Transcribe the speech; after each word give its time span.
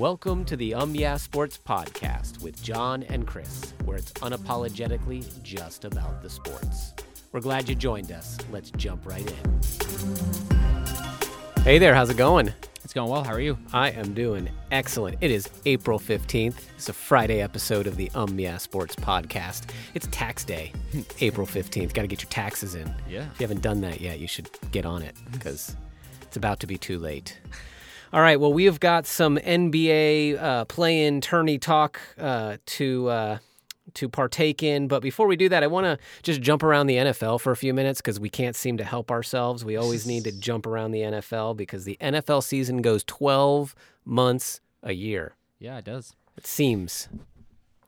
Welcome 0.00 0.46
to 0.46 0.56
the 0.56 0.72
Um 0.72 0.94
Yeah 0.94 1.18
Sports 1.18 1.58
Podcast 1.58 2.40
with 2.40 2.62
John 2.62 3.02
and 3.10 3.26
Chris, 3.26 3.74
where 3.84 3.98
it's 3.98 4.12
unapologetically 4.12 5.42
just 5.42 5.84
about 5.84 6.22
the 6.22 6.30
sports. 6.30 6.94
We're 7.32 7.40
glad 7.40 7.68
you 7.68 7.74
joined 7.74 8.10
us. 8.10 8.38
Let's 8.50 8.70
jump 8.70 9.04
right 9.04 9.30
in. 9.30 9.60
Hey 11.64 11.76
there, 11.76 11.94
how's 11.94 12.08
it 12.08 12.16
going? 12.16 12.50
It's 12.82 12.94
going 12.94 13.10
well. 13.10 13.22
How 13.22 13.34
are 13.34 13.40
you? 13.40 13.58
I 13.74 13.90
am 13.90 14.14
doing 14.14 14.48
excellent. 14.70 15.18
It 15.20 15.30
is 15.30 15.50
April 15.66 15.98
15th. 15.98 16.54
It's 16.76 16.88
a 16.88 16.94
Friday 16.94 17.42
episode 17.42 17.86
of 17.86 17.98
the 17.98 18.10
Um 18.14 18.38
Yeah 18.40 18.56
Sports 18.56 18.96
Podcast. 18.96 19.68
It's 19.92 20.08
tax 20.10 20.46
day, 20.46 20.72
April 21.20 21.46
15th. 21.46 21.92
Got 21.92 22.02
to 22.02 22.08
get 22.08 22.22
your 22.22 22.30
taxes 22.30 22.74
in. 22.74 22.90
Yeah. 23.06 23.26
If 23.34 23.40
you 23.40 23.44
haven't 23.44 23.60
done 23.60 23.82
that 23.82 24.00
yet, 24.00 24.18
you 24.18 24.28
should 24.28 24.48
get 24.72 24.86
on 24.86 25.02
it 25.02 25.14
because 25.30 25.76
it's 26.22 26.38
about 26.38 26.58
to 26.60 26.66
be 26.66 26.78
too 26.78 26.98
late. 26.98 27.38
All 28.12 28.20
right. 28.20 28.40
Well, 28.40 28.52
we 28.52 28.64
have 28.64 28.80
got 28.80 29.06
some 29.06 29.36
NBA 29.38 30.40
uh, 30.40 30.64
play-in 30.64 31.20
tourney 31.20 31.58
talk 31.58 32.00
uh, 32.18 32.56
to 32.66 33.08
uh, 33.08 33.38
to 33.94 34.08
partake 34.08 34.62
in, 34.62 34.88
but 34.88 35.00
before 35.02 35.26
we 35.26 35.36
do 35.36 35.48
that, 35.48 35.62
I 35.62 35.66
want 35.66 35.84
to 35.84 35.98
just 36.22 36.40
jump 36.40 36.62
around 36.62 36.86
the 36.86 36.96
NFL 36.96 37.40
for 37.40 37.50
a 37.52 37.56
few 37.56 37.72
minutes 37.74 38.00
because 38.00 38.18
we 38.20 38.28
can't 38.30 38.54
seem 38.56 38.76
to 38.78 38.84
help 38.84 39.10
ourselves. 39.10 39.64
We 39.64 39.76
always 39.76 40.06
need 40.06 40.24
to 40.24 40.32
jump 40.32 40.66
around 40.66 40.92
the 40.92 41.00
NFL 41.00 41.56
because 41.56 41.84
the 41.84 41.96
NFL 42.00 42.42
season 42.44 42.82
goes 42.82 43.02
12 43.04 43.74
months 44.04 44.60
a 44.82 44.92
year. 44.92 45.34
Yeah, 45.58 45.78
it 45.78 45.84
does. 45.84 46.14
It 46.36 46.46
seems 46.46 47.08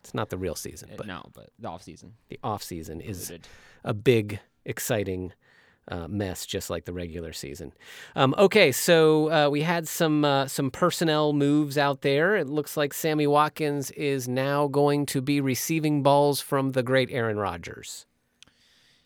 it's 0.01 0.13
not 0.15 0.31
the 0.31 0.39
real 0.39 0.57
season, 0.57 0.91
Uh, 0.93 0.97
but 0.99 1.07
no, 1.07 1.31
but 1.35 1.51
the 1.59 1.69
off 1.69 1.83
season. 1.83 2.15
the 2.29 2.39
off 2.43 2.63
season 2.63 3.01
is 3.01 3.33
a 3.85 3.95
big, 3.95 4.41
exciting 4.65 5.33
uh, 5.89 6.07
mess, 6.09 6.47
just 6.47 6.71
like 6.71 6.85
the 6.85 6.93
regular 6.93 7.33
season. 7.33 7.73
Um, 8.15 8.35
okay, 8.39 8.73
so 8.73 9.31
uh, 9.31 9.49
we 9.51 9.63
had 9.63 9.89
some 9.89 10.25
uh, 10.25 10.47
some 10.47 10.71
personnel 10.71 11.33
moves 11.33 11.77
out 11.77 12.03
there. 12.03 12.37
It 12.37 12.49
looks 12.49 12.77
like 12.77 12.95
Sammy 12.95 13.27
Watkins 13.27 13.91
is 13.93 14.29
now 14.29 14.69
going 14.69 15.07
to 15.07 15.21
be 15.21 15.41
receiving 15.41 16.03
balls 16.03 16.41
from 16.41 16.73
the 16.73 16.83
great 16.83 17.11
Aaron 17.11 17.37
Rodgers. 17.37 18.07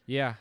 Yeah. 0.06 0.34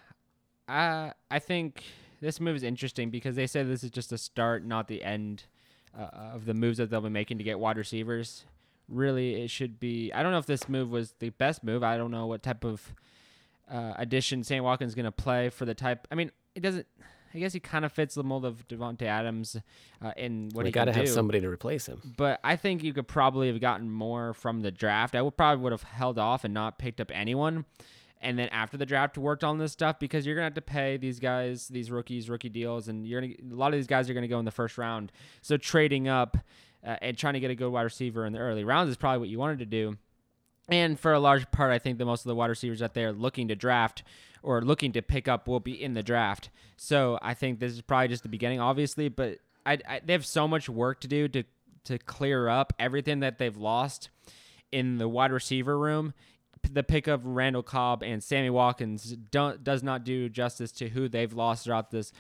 I 0.68 1.14
I 1.30 1.40
think 1.40 1.84
this 2.22 2.40
move 2.40 2.56
is 2.56 2.64
interesting 2.64 3.10
because 3.10 3.36
they 3.36 3.48
said 3.48 3.68
this 3.68 3.84
is 3.84 3.92
just 3.92 4.12
a 4.12 4.18
start, 4.18 4.66
not 4.66 4.88
the 4.88 5.04
end 5.04 5.44
uh, 5.98 6.34
of 6.34 6.46
the 6.46 6.54
moves 6.54 6.78
that 6.78 6.90
they'll 6.90 7.02
be 7.02 7.10
making 7.10 7.38
to 7.38 7.44
get 7.44 7.60
wide 7.60 7.78
receivers. 7.78 8.46
Really, 8.88 9.42
it 9.44 9.50
should 9.50 9.80
be. 9.80 10.12
I 10.14 10.22
don't 10.22 10.32
know 10.32 10.38
if 10.38 10.46
this 10.46 10.70
move 10.70 10.92
was 10.92 11.14
the 11.20 11.30
best 11.30 11.64
move. 11.64 11.84
I 11.84 11.98
don't 11.98 12.12
know 12.12 12.28
what 12.28 12.44
type 12.44 12.64
of 12.64 12.94
uh, 13.70 13.94
addition 13.98 14.44
Sam 14.44 14.64
Watkins 14.64 14.96
going 14.96 15.06
to 15.06 15.12
play 15.12 15.50
for 15.50 15.66
the 15.66 15.74
type. 15.74 16.08
I 16.12 16.16
mean, 16.16 16.32
it 16.54 16.62
doesn't. 16.62 16.88
I 17.34 17.40
guess 17.40 17.52
he 17.52 17.60
kind 17.60 17.84
of 17.84 17.92
fits 17.92 18.16
the 18.16 18.24
mold 18.24 18.46
of 18.46 18.66
Davante 18.70 19.02
Adams 19.02 19.58
uh, 20.02 20.14
in 20.16 20.50
what 20.54 20.64
we 20.64 20.70
he 20.70 20.72
got 20.72 20.86
to 20.86 20.94
have 20.94 21.06
do. 21.06 21.12
somebody 21.12 21.42
to 21.42 21.50
replace 21.50 21.86
him. 21.86 22.14
but 22.16 22.40
I 22.46 22.56
think 22.56 22.82
you 22.82 22.94
could 22.94 23.10
probably 23.10 23.48
have 23.48 23.60
gotten 23.60 23.92
more 23.92 24.34
from 24.34 24.62
the 24.62 24.72
draft. 24.72 25.16
I 25.16 25.22
would 25.22 25.36
probably 25.36 25.62
would 25.64 25.74
have 25.74 25.84
held 25.84 26.18
off 26.18 26.46
and 26.46 26.54
not 26.54 26.80
picked 26.80 27.02
up 27.02 27.12
anyone, 27.14 27.66
and 28.22 28.40
then 28.40 28.48
after 28.50 28.78
the 28.78 28.86
draft 28.86 29.18
worked 29.18 29.44
on 29.44 29.58
this 29.58 29.74
stuff 29.74 30.00
because 30.00 30.26
you're 30.26 30.36
gonna 30.36 30.46
have 30.46 30.54
to 30.54 30.62
pay 30.62 30.96
these 30.96 31.20
guys 31.20 31.68
these 31.68 31.92
rookies 31.92 32.30
rookie 32.30 32.48
deals, 32.48 32.88
and 32.88 33.06
you're 33.06 33.20
gonna 33.20 33.34
a 33.52 33.54
lot 33.54 33.74
of 33.74 33.78
these 33.80 33.88
guys 33.88 34.10
are 34.10 34.14
gonna 34.14 34.30
go 34.30 34.40
in 34.40 34.46
the 34.46 34.52
first 34.52 34.78
round. 34.78 35.12
So 35.42 35.58
trading 35.58 36.08
up 36.08 36.38
uh, 36.86 36.96
and 37.02 37.18
trying 37.18 37.34
to 37.34 37.42
get 37.42 37.52
a 37.52 37.56
good 37.56 37.70
wide 37.70 37.82
receiver 37.82 38.26
in 38.26 38.32
the 38.32 38.40
early 38.40 38.64
rounds 38.64 38.90
is 38.92 38.96
probably 38.96 39.20
what 39.20 39.28
you 39.28 39.40
wanted 39.40 39.60
to 39.60 39.66
do. 39.66 39.98
And 40.68 41.00
for 41.00 41.14
a 41.14 41.20
large 41.20 41.50
part, 41.52 41.72
I 41.72 41.80
think 41.80 41.98
that 42.00 42.06
most 42.06 42.26
of 42.26 42.30
the 42.30 42.36
wide 42.36 42.50
receivers 42.50 42.80
that 42.80 42.94
they're 42.94 43.12
looking 43.12 43.48
to 43.50 43.56
draft 43.56 44.04
or 44.42 44.62
looking 44.62 44.92
to 44.94 45.02
pick 45.02 45.28
up 45.28 45.48
will 45.48 45.60
be 45.60 45.82
in 45.82 45.94
the 45.94 46.04
draft. 46.04 46.50
So 46.78 47.20
I 47.22 47.34
think 47.34 47.60
this 47.60 47.74
is 47.74 47.82
probably 47.82 48.08
just 48.08 48.24
the 48.24 48.30
beginning, 48.30 48.60
obviously, 48.60 49.10
but 49.10 49.40
I, 49.66 49.80
I, 49.88 50.02
they 50.04 50.14
have 50.14 50.26
so 50.26 50.48
much 50.48 50.70
work 50.70 51.02
to 51.02 51.08
do 51.08 51.28
to 51.30 51.44
to 51.86 52.00
clear 52.00 52.50
up 52.50 52.74
everything 52.80 53.20
that 53.20 53.38
they've 53.38 53.56
lost 53.56 54.10
in 54.72 54.98
the 54.98 55.08
wide 55.08 55.32
receiver 55.32 55.78
room. 55.78 56.14
The 56.70 56.82
pick 56.84 57.06
of 57.06 57.26
Randall 57.26 57.62
Cobb 57.62 58.02
and 58.02 58.24
Sammy 58.24 58.50
Watkins 58.50 59.16
don't, 59.30 59.64
does 59.64 59.84
not 59.84 60.04
do 60.04 60.28
justice 60.28 60.72
to 60.74 60.90
who 60.90 61.08
they've 61.08 61.32
lost 61.32 61.66
throughout 61.66 61.92
this 61.92 62.12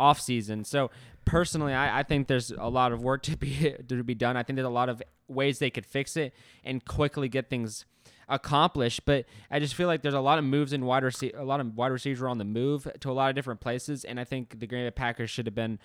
offseason. 0.00 0.66
So 0.66 0.90
personally, 1.24 1.72
I, 1.74 2.00
I 2.00 2.02
think 2.02 2.26
there's 2.28 2.50
a 2.50 2.68
lot 2.68 2.92
of 2.92 3.02
work 3.02 3.22
to 3.24 3.36
be 3.36 3.74
to 3.88 4.02
be 4.02 4.14
done. 4.14 4.36
I 4.36 4.42
think 4.42 4.56
there's 4.56 4.66
a 4.66 4.70
lot 4.70 4.88
of 4.88 5.02
ways 5.28 5.58
they 5.58 5.70
could 5.70 5.86
fix 5.86 6.16
it 6.16 6.34
and 6.64 6.84
quickly 6.84 7.28
get 7.28 7.48
things 7.48 7.84
accomplished. 8.28 9.04
But 9.04 9.26
I 9.50 9.58
just 9.58 9.74
feel 9.74 9.86
like 9.86 10.02
there's 10.02 10.14
a 10.14 10.20
lot 10.20 10.38
of 10.38 10.44
moves 10.44 10.72
in 10.72 10.84
wide 10.84 11.04
receiver, 11.04 11.38
a 11.38 11.44
lot 11.44 11.60
of 11.60 11.76
wide 11.76 11.92
receivers 11.92 12.22
are 12.22 12.28
on 12.28 12.38
the 12.38 12.44
move 12.44 12.88
to 13.00 13.10
a 13.10 13.12
lot 13.12 13.28
of 13.30 13.34
different 13.34 13.60
places, 13.60 14.04
and 14.04 14.18
I 14.18 14.24
think 14.24 14.58
the 14.60 14.66
Green 14.66 14.84
Bay 14.86 14.90
Packers 14.90 15.30
should 15.30 15.46
have 15.46 15.54
been, 15.54 15.78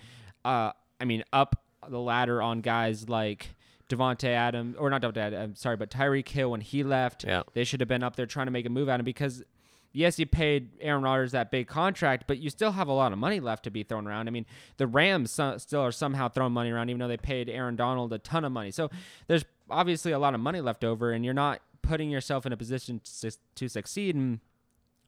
uh, 0.44 0.72
I 1.00 1.04
mean, 1.04 1.24
up 1.32 1.62
the 1.88 1.98
ladder 2.00 2.42
on 2.42 2.60
guys 2.60 3.08
like. 3.08 3.54
Davante 3.88 4.28
Adams, 4.28 4.76
or 4.78 4.88
not 4.88 5.02
Davante 5.02 5.16
Adams, 5.16 5.42
I'm 5.42 5.54
sorry, 5.56 5.76
but 5.76 5.90
Tyreek 5.90 6.28
Hill 6.28 6.52
when 6.52 6.60
he 6.60 6.84
left, 6.84 7.24
Yeah. 7.24 7.42
they 7.54 7.64
should 7.64 7.80
have 7.80 7.88
been 7.88 8.04
up 8.04 8.14
there 8.14 8.24
trying 8.24 8.46
to 8.46 8.52
make 8.52 8.64
a 8.64 8.68
move 8.68 8.88
at 8.88 9.00
him 9.00 9.04
because 9.04 9.42
yes, 9.92 10.18
you 10.18 10.26
paid 10.26 10.70
Aaron 10.80 11.02
Rodgers 11.02 11.32
that 11.32 11.50
big 11.50 11.66
contract, 11.66 12.24
but 12.26 12.38
you 12.38 12.50
still 12.50 12.72
have 12.72 12.88
a 12.88 12.92
lot 12.92 13.12
of 13.12 13.18
money 13.18 13.40
left 13.40 13.64
to 13.64 13.70
be 13.70 13.82
thrown 13.82 14.06
around. 14.06 14.28
I 14.28 14.30
mean, 14.30 14.46
the 14.76 14.86
Rams 14.86 15.30
still 15.30 15.80
are 15.80 15.92
somehow 15.92 16.28
throwing 16.28 16.52
money 16.52 16.70
around, 16.70 16.90
even 16.90 17.00
though 17.00 17.08
they 17.08 17.16
paid 17.16 17.48
Aaron 17.48 17.76
Donald 17.76 18.12
a 18.12 18.18
ton 18.18 18.44
of 18.44 18.52
money. 18.52 18.70
So 18.70 18.90
there's 19.26 19.44
obviously 19.68 20.12
a 20.12 20.18
lot 20.18 20.34
of 20.34 20.40
money 20.40 20.60
left 20.60 20.84
over, 20.84 21.12
and 21.12 21.24
you're 21.24 21.34
not 21.34 21.60
putting 21.82 22.10
yourself 22.10 22.46
in 22.46 22.52
a 22.52 22.56
position 22.56 23.00
to, 23.20 23.32
to 23.56 23.68
succeed. 23.68 24.14
And 24.14 24.40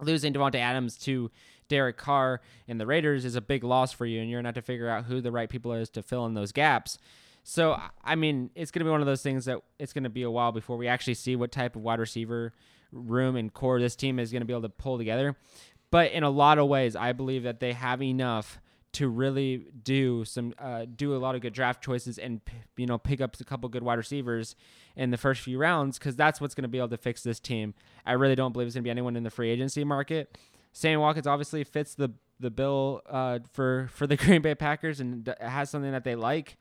losing 0.00 0.32
Davante 0.32 0.56
Adams 0.56 0.97
to 0.99 1.31
Derek 1.69 1.97
Carr 1.97 2.41
and 2.69 2.81
the 2.81 2.87
Raiders 2.87 3.25
is 3.25 3.37
a 3.37 3.41
big 3.41 3.64
loss 3.64 3.93
for 3.93 4.06
you, 4.06 4.20
and 4.20 4.28
you're 4.28 4.38
gonna 4.41 4.49
have 4.49 4.54
to 4.56 4.62
figure 4.62 4.88
out 4.88 5.04
who 5.04 5.20
the 5.20 5.32
right 5.32 5.49
people 5.49 5.72
is 5.72 5.88
to 5.91 6.03
fill 6.03 6.26
in 6.26 6.34
those 6.34 6.53
gaps. 6.53 6.99
So 7.44 7.81
I 8.04 8.14
mean, 8.14 8.50
it's 8.54 8.70
gonna 8.70 8.84
be 8.84 8.91
one 8.91 9.00
of 9.00 9.06
those 9.06 9.22
things 9.22 9.44
that 9.47 9.60
it's 9.78 9.93
gonna 9.93 10.10
be 10.10 10.22
a 10.22 10.31
while 10.31 10.53
before 10.53 10.76
we 10.76 10.88
actually 10.88 11.14
see 11.14 11.37
what 11.37 11.53
type 11.53 11.76
of 11.76 11.82
wide 11.82 11.99
receiver 11.99 12.53
room 12.92 13.36
and 13.36 13.53
core 13.53 13.80
this 13.80 13.97
team 13.97 14.19
is 14.19 14.32
gonna 14.32 14.44
be 14.44 14.53
able 14.53 14.62
to 14.62 14.69
pull 14.69 14.98
together. 14.98 15.36
But 15.91 16.12
in 16.12 16.22
a 16.22 16.30
lot 16.30 16.58
of 16.58 16.69
ways, 16.69 16.97
I 16.97 17.12
believe 17.12 17.42
that 17.42 17.60
they 17.60 17.72
have 17.75 18.03
enough 18.03 18.60
to 18.92 19.08
really 19.08 19.66
do 19.82 20.25
some 20.25 20.54
uh, 20.58 20.84
do 20.84 21.16
a 21.16 21.19
lot 21.19 21.34
of 21.34 21.41
good 21.41 21.54
draft 21.54 21.82
choices 21.82 22.19
and 22.19 22.41
you 22.76 22.86
know 22.86 22.98
pick 22.98 23.20
up 23.20 23.38
a 23.41 23.44
couple 23.44 23.69
good 23.69 23.82
wide 23.82 23.98
receivers 23.98 24.54
in 24.97 25.10
the 25.10 25.16
first 25.16 25.41
few 25.41 25.58
rounds 25.58 25.98
because 25.98 26.14
that's 26.14 26.41
what's 26.41 26.54
going 26.54 26.62
to 26.62 26.69
be 26.69 26.78
able 26.78 26.88
to 26.88 26.98
fix 26.98 27.22
this 27.22 27.41
team. 27.41 27.75
I 28.04 28.12
really 28.12 28.34
don't 28.34 28.52
believe 28.52 28.66
it's 28.66 28.75
going 28.75 28.82
to 28.82 28.86
be 28.86 28.91
anyone 28.91 29.16
in 29.16 29.22
the 29.22 29.31
free 29.31 29.50
agency 29.50 29.82
market. 29.84 30.36
Sammy 30.72 30.98
Watkins 30.98 31.26
obviously 31.26 31.64
fits 31.64 31.94
the 31.94 32.12
the 32.38 32.50
bill 32.50 33.00
uh, 33.08 33.38
for 33.52 33.88
for 33.92 34.06
the 34.06 34.16
Green 34.19 34.42
Bay 34.42 34.54
Packers 34.54 35.00
and 35.00 35.34
has 35.41 35.70
something 35.70 35.92
that 35.92 36.04
they 36.04 36.14
like. 36.14 36.58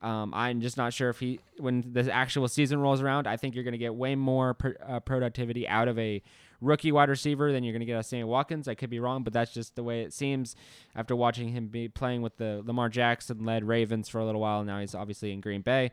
Um, 0.00 0.32
I'm 0.32 0.60
just 0.60 0.76
not 0.76 0.92
sure 0.92 1.10
if 1.10 1.18
he, 1.18 1.40
when 1.58 1.84
the 1.92 2.12
actual 2.12 2.46
season 2.46 2.80
rolls 2.80 3.02
around, 3.02 3.26
I 3.26 3.36
think 3.36 3.54
you're 3.54 3.64
going 3.64 3.72
to 3.72 3.78
get 3.78 3.94
way 3.94 4.14
more 4.14 4.56
uh, 4.86 5.00
productivity 5.00 5.66
out 5.66 5.88
of 5.88 5.98
a 5.98 6.22
rookie 6.60 6.92
wide 6.92 7.08
receiver 7.08 7.52
than 7.52 7.64
you're 7.64 7.72
going 7.72 7.80
to 7.80 7.86
get 7.86 7.96
out 7.96 8.00
of 8.00 8.06
Sammy 8.06 8.24
Watkins. 8.24 8.68
I 8.68 8.74
could 8.74 8.90
be 8.90 9.00
wrong, 9.00 9.24
but 9.24 9.32
that's 9.32 9.52
just 9.52 9.74
the 9.74 9.82
way 9.82 10.02
it 10.02 10.12
seems 10.12 10.54
after 10.94 11.16
watching 11.16 11.48
him 11.48 11.68
be 11.68 11.88
playing 11.88 12.22
with 12.22 12.36
the 12.36 12.62
Lamar 12.64 12.88
Jackson 12.88 13.44
led 13.44 13.64
Ravens 13.64 14.08
for 14.08 14.20
a 14.20 14.24
little 14.24 14.40
while. 14.40 14.62
Now 14.64 14.80
he's 14.80 14.94
obviously 14.94 15.32
in 15.32 15.40
Green 15.40 15.62
Bay. 15.62 15.90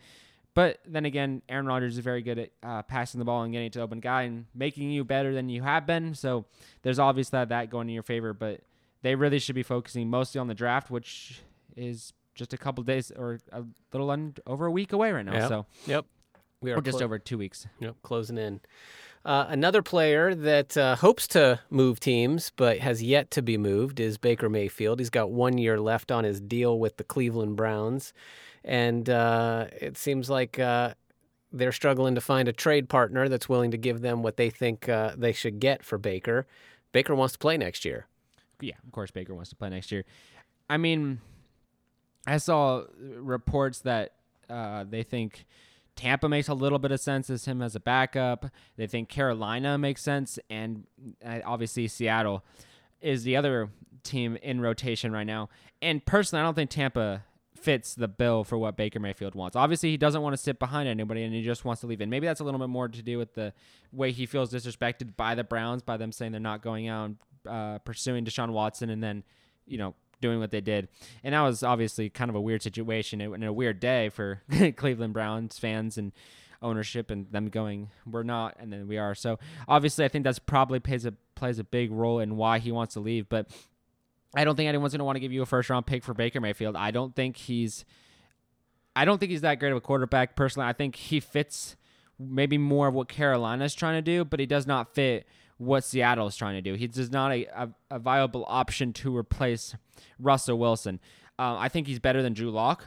But 0.53 0.79
then 0.87 1.03
again, 1.03 1.41
Aaron 1.49 1.65
Rodgers 1.65 1.97
is 1.97 2.03
very 2.03 2.21
good 2.21 2.39
at 2.39 2.51
uh, 2.63 2.81
passing 2.83 3.19
the 3.19 3.25
ball 3.25 3.43
and 3.43 3.51
getting 3.51 3.67
it 3.67 3.73
to 3.73 3.81
open 3.81 3.99
guy 3.99 4.23
and 4.23 4.45
making 4.55 4.89
you 4.89 5.03
better 5.03 5.33
than 5.33 5.49
you 5.49 5.63
have 5.63 5.85
been. 5.85 6.15
So 6.15 6.45
there's 6.81 6.97
obviously 6.97 7.43
that 7.43 7.69
going 7.69 7.89
in 7.89 7.93
your 7.93 8.03
favor, 8.03 8.33
but 8.33 8.61
they 9.01 9.15
really 9.15 9.39
should 9.39 9.55
be 9.55 9.63
focusing 9.63 10.09
mostly 10.09 10.39
on 10.39 10.47
the 10.47 10.53
draft, 10.53 10.89
which 10.89 11.41
is 11.75 12.13
just 12.35 12.53
a 12.53 12.57
couple 12.57 12.83
days 12.83 13.11
or 13.15 13.39
a 13.51 13.63
little 13.91 14.11
un- 14.11 14.35
over 14.45 14.65
a 14.65 14.71
week 14.71 14.93
away 14.93 15.11
right 15.11 15.25
now. 15.25 15.33
Yep. 15.33 15.49
So 15.49 15.65
Yep. 15.87 16.05
We 16.61 16.71
or 16.71 16.81
just 16.81 16.97
clo- 16.97 17.05
over 17.05 17.19
two 17.19 17.37
weeks. 17.37 17.67
Yep, 17.79 17.95
closing 18.01 18.37
in. 18.37 18.61
Uh, 19.23 19.45
another 19.49 19.81
player 19.81 20.35
that 20.35 20.77
uh, 20.77 20.95
hopes 20.95 21.27
to 21.29 21.59
move 21.69 21.99
teams 21.99 22.51
but 22.55 22.79
has 22.79 23.01
yet 23.01 23.31
to 23.31 23.41
be 23.41 23.57
moved 23.57 23.99
is 23.99 24.17
Baker 24.17 24.49
Mayfield. 24.49 24.99
He's 24.99 25.09
got 25.09 25.31
one 25.31 25.57
year 25.57 25.79
left 25.79 26.11
on 26.11 26.23
his 26.23 26.39
deal 26.39 26.79
with 26.79 26.97
the 26.97 27.03
Cleveland 27.03 27.55
Browns, 27.55 28.13
and 28.63 29.09
uh, 29.09 29.65
it 29.81 29.97
seems 29.97 30.29
like 30.29 30.59
uh, 30.59 30.93
they're 31.51 31.71
struggling 31.71 32.13
to 32.15 32.21
find 32.21 32.47
a 32.47 32.53
trade 32.53 32.87
partner 32.87 33.27
that's 33.27 33.49
willing 33.49 33.71
to 33.71 33.77
give 33.77 34.01
them 34.01 34.21
what 34.21 34.37
they 34.37 34.49
think 34.51 34.87
uh, 34.87 35.13
they 35.17 35.33
should 35.33 35.59
get 35.59 35.83
for 35.83 35.97
Baker. 35.97 36.45
Baker 36.91 37.15
wants 37.15 37.33
to 37.33 37.39
play 37.39 37.57
next 37.57 37.83
year. 37.83 38.05
Yeah, 38.61 38.75
of 38.85 38.91
course 38.91 39.09
Baker 39.11 39.33
wants 39.33 39.49
to 39.49 39.55
play 39.55 39.69
next 39.69 39.91
year. 39.91 40.05
I 40.69 40.77
mean, 40.77 41.19
I 42.27 42.37
saw 42.37 42.83
reports 42.99 43.79
that 43.81 44.13
uh, 44.49 44.85
they 44.87 45.03
think 45.03 45.45
Tampa 45.95 46.27
makes 46.27 46.47
a 46.47 46.53
little 46.53 46.79
bit 46.79 46.91
of 46.91 46.99
sense 46.99 47.29
as 47.29 47.45
him 47.45 47.61
as 47.61 47.75
a 47.75 47.79
backup. 47.79 48.45
They 48.77 48.87
think 48.87 49.09
Carolina 49.09 49.77
makes 49.77 50.01
sense, 50.01 50.39
and 50.49 50.85
uh, 51.25 51.39
obviously 51.45 51.87
Seattle 51.87 52.43
is 53.01 53.23
the 53.23 53.35
other 53.37 53.69
team 54.03 54.37
in 54.41 54.61
rotation 54.61 55.11
right 55.11 55.27
now. 55.27 55.49
And 55.81 56.05
personally, 56.05 56.41
I 56.41 56.45
don't 56.45 56.55
think 56.55 56.69
Tampa 56.69 57.23
fits 57.65 57.95
the 57.95 58.07
bill 58.07 58.43
for 58.43 58.57
what 58.57 58.77
Baker 58.77 58.99
Mayfield 58.99 59.35
wants. 59.35 59.55
Obviously, 59.55 59.89
he 59.89 59.97
doesn't 59.97 60.21
want 60.21 60.33
to 60.33 60.41
sit 60.41 60.59
behind 60.59 60.87
anybody 60.87 61.23
and 61.23 61.33
he 61.33 61.41
just 61.41 61.65
wants 61.65 61.81
to 61.81 61.87
leave. 61.87 62.01
And 62.01 62.11
maybe 62.11 62.27
that's 62.27 62.39
a 62.39 62.43
little 62.43 62.59
bit 62.59 62.69
more 62.69 62.87
to 62.87 63.01
do 63.01 63.17
with 63.17 63.33
the 63.33 63.53
way 63.91 64.11
he 64.11 64.25
feels 64.25 64.53
disrespected 64.53 65.15
by 65.15 65.35
the 65.35 65.43
Browns 65.43 65.81
by 65.81 65.97
them 65.97 66.11
saying 66.11 66.31
they're 66.31 66.41
not 66.41 66.61
going 66.61 66.87
out 66.87 67.05
and 67.05 67.17
uh, 67.47 67.79
pursuing 67.79 68.23
Deshaun 68.23 68.51
Watson 68.51 68.89
and 68.89 69.01
then, 69.01 69.23
you 69.65 69.77
know, 69.77 69.95
doing 70.21 70.39
what 70.39 70.51
they 70.51 70.61
did. 70.61 70.87
And 71.23 71.33
that 71.33 71.41
was 71.41 71.63
obviously 71.63 72.09
kind 72.09 72.29
of 72.29 72.35
a 72.35 72.41
weird 72.41 72.61
situation 72.61 73.21
and 73.21 73.43
a 73.43 73.53
weird 73.53 73.79
day 73.79 74.09
for 74.09 74.41
Cleveland 74.75 75.13
Browns 75.13 75.59
fans 75.59 75.97
and 75.97 76.11
ownership 76.61 77.11
and 77.11 77.31
them 77.31 77.49
going 77.49 77.89
we're 78.09 78.23
not 78.23 78.55
and 78.59 78.71
then 78.71 78.87
we 78.87 78.97
are. 78.97 79.13
So 79.13 79.39
obviously 79.67 80.05
I 80.05 80.07
think 80.07 80.23
that's 80.23 80.39
probably 80.39 80.79
plays 80.79 81.05
a 81.05 81.13
plays 81.35 81.59
a 81.59 81.63
big 81.63 81.91
role 81.91 82.19
in 82.19 82.37
why 82.37 82.59
he 82.59 82.71
wants 82.71 82.93
to 82.95 82.99
leave, 82.99 83.29
but 83.29 83.47
I 84.35 84.43
don't 84.43 84.55
think 84.55 84.67
anyone's 84.67 84.93
going 84.93 84.99
to 84.99 85.05
want 85.05 85.15
to 85.15 85.21
give 85.21 85.31
you 85.31 85.41
a 85.41 85.45
first 85.45 85.69
round 85.69 85.85
pick 85.85 86.03
for 86.03 86.13
Baker 86.13 86.41
Mayfield. 86.41 86.75
I 86.75 86.91
don't 86.91 87.15
think 87.15 87.37
he's 87.37 87.85
I 88.95 89.05
don't 89.05 89.19
think 89.19 89.31
he's 89.31 89.41
that 89.41 89.59
great 89.59 89.71
of 89.71 89.77
a 89.77 89.81
quarterback 89.81 90.35
personally. 90.35 90.67
I 90.67 90.73
think 90.73 90.95
he 90.95 91.19
fits 91.19 91.75
maybe 92.17 92.57
more 92.57 92.87
of 92.87 92.93
what 92.93 93.09
Carolina's 93.09 93.75
trying 93.75 93.97
to 93.97 94.01
do, 94.01 94.23
but 94.23 94.39
he 94.39 94.45
does 94.45 94.65
not 94.65 94.95
fit 94.95 95.27
what 95.57 95.83
Seattle 95.83 96.27
is 96.27 96.35
trying 96.35 96.55
to 96.55 96.61
do. 96.61 96.73
He 96.73 96.87
does 96.87 97.11
not 97.11 97.31
a, 97.31 97.45
a, 97.45 97.69
a 97.91 97.99
viable 97.99 98.45
option 98.47 98.93
to 98.93 99.15
replace 99.15 99.75
Russell 100.19 100.59
Wilson. 100.59 100.99
Uh, 101.37 101.55
I 101.57 101.69
think 101.69 101.87
he's 101.87 101.99
better 101.99 102.21
than 102.21 102.33
Drew 102.33 102.51
Lock. 102.51 102.85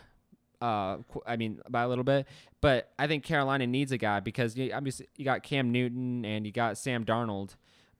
Uh, 0.60 0.98
I 1.24 1.36
mean, 1.36 1.60
by 1.68 1.82
a 1.82 1.88
little 1.88 2.02
bit, 2.02 2.26
but 2.60 2.90
I 2.98 3.06
think 3.06 3.22
Carolina 3.22 3.66
needs 3.66 3.92
a 3.92 3.98
guy 3.98 4.18
because 4.18 4.56
you, 4.56 4.72
obviously 4.72 5.08
you 5.16 5.24
got 5.24 5.44
Cam 5.44 5.70
Newton 5.70 6.24
and 6.24 6.44
you 6.44 6.50
got 6.50 6.76
Sam 6.76 7.04
Darnold, 7.04 7.54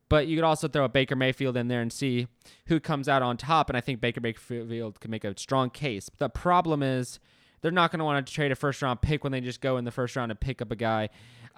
but 0.09 0.27
you 0.27 0.37
could 0.37 0.45
also 0.45 0.67
throw 0.67 0.85
a 0.85 0.89
Baker 0.89 1.15
Mayfield 1.15 1.57
in 1.57 1.69
there 1.69 1.81
and 1.81 1.93
see 1.93 2.27
who 2.67 2.81
comes 2.81 3.09
out 3.09 3.23
on 3.23 3.37
top. 3.37 3.71
And 3.71 3.77
I 3.77 3.81
think 3.81 4.01
Baker 4.01 4.21
Mayfield 4.21 4.99
can 4.99 5.11
make 5.11 5.23
a 5.23 5.39
strong 5.39 5.71
case. 5.71 6.11
The 6.19 6.29
problem 6.29 6.83
is 6.83 7.21
they're 7.61 7.71
not 7.71 7.91
going 7.91 7.99
to 7.99 8.05
want 8.05 8.25
to 8.27 8.33
trade 8.33 8.53
a 8.53 8.57
first 8.57 8.83
round 8.83 9.01
pick 9.01 9.25
when 9.25 9.33
they 9.33 9.41
just 9.41 9.61
go 9.61 9.77
in 9.77 9.85
the 9.85 9.91
first 9.91 10.17
round 10.17 10.31
and 10.31 10.41
pick 10.41 10.63
up 10.63 10.71
a 10.71 10.77
guy 10.77 11.09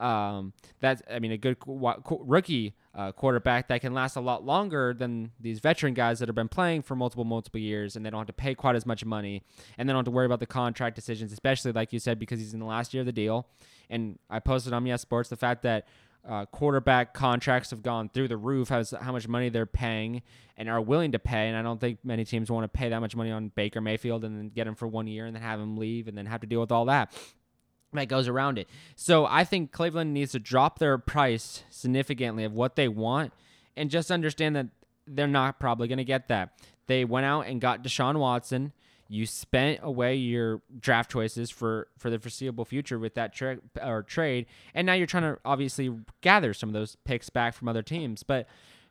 um, 0.01 0.55
that's 0.81 1.03
I 1.11 1.19
mean 1.19 1.31
a 1.31 1.37
good 1.37 1.59
rookie 1.67 2.75
uh, 2.95 3.13
quarterback 3.13 3.69
that 3.69 3.83
can 3.83 3.93
last 3.93 4.17
a 4.17 4.21
lot 4.21 4.45
longer 4.45 4.95
than 4.95 5.31
these 5.39 5.61
veteran 5.61 5.95
guys 5.95 6.19
that 6.19 6.29
have 6.29 6.35
been 6.35 6.49
playing 6.49 6.83
for 6.83 6.97
multiple 6.97 7.25
multiple 7.25 7.61
years 7.61 7.97
and 7.97 8.05
they 8.05 8.11
don't 8.11 8.21
have 8.21 8.27
to 8.27 8.33
pay 8.33 8.55
quite 8.55 8.77
as 8.77 8.87
much 8.87 9.05
money 9.05 9.43
and 9.77 9.89
they 9.89 9.93
don't 9.93 10.01
have 10.01 10.07
to 10.07 10.11
worry 10.11 10.27
about 10.27 10.41
the 10.41 10.47
contract 10.47 10.97
decisions 10.97 11.33
especially 11.33 11.71
like 11.73 11.93
you 11.93 11.99
said 11.99 12.19
because 12.19 12.41
he's 12.41 12.55
in 12.55 12.61
the 12.61 12.67
last 12.67 12.95
year 12.95 13.03
of 13.03 13.07
the 13.07 13.13
deal. 13.13 13.47
And 13.91 14.19
I 14.31 14.39
posted 14.39 14.73
on 14.73 14.87
Yes 14.87 15.03
Sports 15.03 15.29
the 15.29 15.37
fact 15.37 15.63
that 15.63 15.87
uh, 16.29 16.47
quarterback 16.47 17.15
contracts 17.15 17.71
have 17.71 17.83
gone 17.83 18.09
through 18.09 18.29
the 18.29 18.37
roof 18.37 18.71
as 18.71 18.95
how 19.01 19.13
much 19.13 19.27
money 19.27 19.49
they're 19.49 19.67
paying 19.67 20.23
and 20.57 20.69
are 20.69 20.81
willing 20.81 21.13
to 21.13 21.19
pay. 21.19 21.49
And 21.49 21.57
I 21.57 21.63
don't 21.63 21.81
think 21.81 21.99
many 22.05 22.25
teams 22.25 22.51
want 22.51 22.65
to 22.65 22.69
pay 22.69 22.91
that 22.91 23.01
much 23.01 23.17
money 23.17 23.31
on 23.31 23.49
Baker 23.49 23.81
Mayfield 23.81 24.25
and 24.25 24.39
then 24.39 24.49
get 24.49 24.67
him 24.67 24.75
for 24.75 24.87
one 24.87 25.07
year 25.07 25.27
and 25.27 25.35
then 25.35 25.43
have 25.43 25.59
him 25.59 25.77
leave 25.77 26.09
and 26.09 26.17
then 26.17 26.27
have 26.27 26.41
to 26.43 26.47
deal 26.47 26.61
with 26.61 26.73
all 26.73 26.85
that 26.87 27.13
that 27.93 28.09
goes 28.09 28.29
around 28.29 28.59
it. 28.59 28.69
So 28.95 29.27
I 29.27 29.45
think 29.45 29.73
Cleveland 29.73 30.15
needs 30.15 30.33
to 30.33 30.39
drop 30.39 30.79
their 30.79 30.99
price 30.99 31.65
significantly 31.71 32.45
of 32.45 32.53
what 32.53 32.77
they 32.77 32.89
want 32.89 33.33
and 33.77 33.91
just 33.91 34.11
understand 34.11 34.57
that 34.57 34.67
they're 35.07 35.27
not 35.27 35.59
probably 35.59 35.89
going 35.89 35.99
to 35.99 36.05
get 36.05 36.29
that. 36.29 36.53
They 36.87 37.05
went 37.05 37.27
out 37.27 37.47
and 37.47 37.61
got 37.61 37.83
Deshaun 37.83 38.19
Watson. 38.19 38.73
You 39.13 39.27
spent 39.27 39.81
away 39.83 40.15
your 40.15 40.63
draft 40.79 41.11
choices 41.11 41.51
for 41.51 41.89
for 41.99 42.11
the 42.11 42.19
foreseeable 42.21 42.65
future 42.65 42.97
with 42.97 43.15
that 43.15 43.35
tra- 43.35 43.59
or 43.83 44.05
trade, 44.05 44.47
and 44.73 44.87
now 44.87 44.93
you're 44.93 45.09
trying 45.09 45.25
to 45.25 45.39
obviously 45.45 45.91
gather 46.21 46.55
some 46.55 46.69
of 46.69 46.75
those 46.75 46.97
picks 47.05 47.29
back 47.29 47.55
from 47.55 47.69
other 47.69 47.83
teams. 47.83 48.23
But 48.23 48.47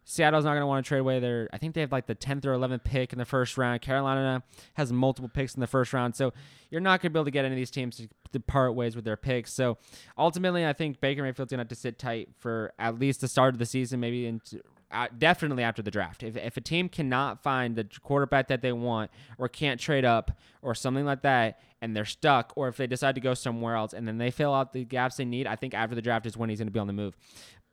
Seattle's 0.10 0.44
not 0.44 0.52
going 0.52 0.62
to 0.62 0.68
want 0.68 0.84
to 0.84 0.88
trade 0.90 1.00
away 1.00 1.20
their. 1.20 1.48
I 1.54 1.58
think 1.58 1.76
they 1.76 1.82
have 1.82 1.92
like 1.92 2.08
the 2.08 2.16
10th 2.16 2.44
or 2.46 2.54
11th 2.54 2.84
pick 2.84 3.14
in 3.14 3.20
the 3.20 3.26
first 3.26 3.58
round. 3.58 3.82
Carolina 3.82 4.44
has 4.74 4.92
multiple 4.92 5.30
picks 5.30 5.54
in 5.54 5.62
the 5.62 5.68
first 5.68 5.94
round, 5.94 6.16
so 6.16 6.34
you're 6.72 6.82
not 6.82 7.02
going 7.02 7.12
to 7.12 7.14
be 7.14 7.20
able 7.20 7.26
to 7.26 7.32
get 7.32 7.46
any 7.46 7.54
of 7.54 7.58
these 7.58 7.72
teams 7.72 7.98
to, 7.98 8.10
to 8.34 8.40
part 8.40 8.74
ways 8.74 8.96
with 8.96 9.06
their 9.06 9.16
picks. 9.16 9.54
So 9.54 9.78
ultimately, 10.18 10.66
I 10.66 10.74
think 10.74 11.00
Baker 11.00 11.22
Mayfield's 11.22 11.52
going 11.52 11.60
to 11.60 11.62
have 11.62 11.70
to 11.70 11.76
sit 11.76 12.00
tight 12.00 12.30
for 12.40 12.74
at 12.80 13.00
least 13.00 13.22
the 13.22 13.28
start 13.28 13.54
of 13.54 13.60
the 13.60 13.66
season, 13.66 14.00
maybe 14.00 14.26
into 14.26 14.62
uh, 14.92 15.08
definitely 15.18 15.64
after 15.64 15.82
the 15.82 15.92
draft. 15.92 16.24
If, 16.24 16.36
if 16.36 16.58
a 16.58 16.62
team 16.62 16.90
cannot 16.90 17.44
find 17.44 17.76
the 17.76 17.88
quarterback 18.02 18.48
that 18.48 18.62
they 18.62 18.72
want 18.72 19.12
or 19.38 19.48
can't 19.48 19.80
trade 19.80 20.06
up 20.06 20.32
or 20.62 20.74
something 20.74 21.06
like 21.06 21.22
that 21.22 21.60
and 21.82 21.96
they're 21.96 22.06
stuck, 22.06 22.54
or 22.56 22.68
if 22.68 22.78
they 22.78 22.88
decide 22.88 23.16
to 23.16 23.22
go 23.22 23.34
somewhere 23.34 23.76
else 23.76 23.94
and 23.94 24.08
then 24.08 24.18
they 24.18 24.32
fill 24.32 24.54
out 24.54 24.74
the 24.74 24.84
gaps 24.84 25.18
they 25.18 25.26
need, 25.26 25.48
I 25.48 25.56
think 25.56 25.74
after 25.74 25.96
the 25.96 26.02
draft 26.02 26.26
is 26.26 26.36
when 26.36 26.50
he's 26.50 26.60
going 26.60 26.68
to 26.68 26.72
be 26.72 26.80
on 26.80 26.88
the 26.88 26.94
move. 26.94 27.16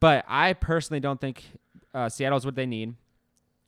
But 0.01 0.25
I 0.29 0.53
personally 0.53 1.01
don't 1.01 1.21
think 1.21 1.45
uh, 1.95 2.09
Seattle's 2.09 2.45
what 2.45 2.55
they 2.55 2.67
need. 2.67 2.95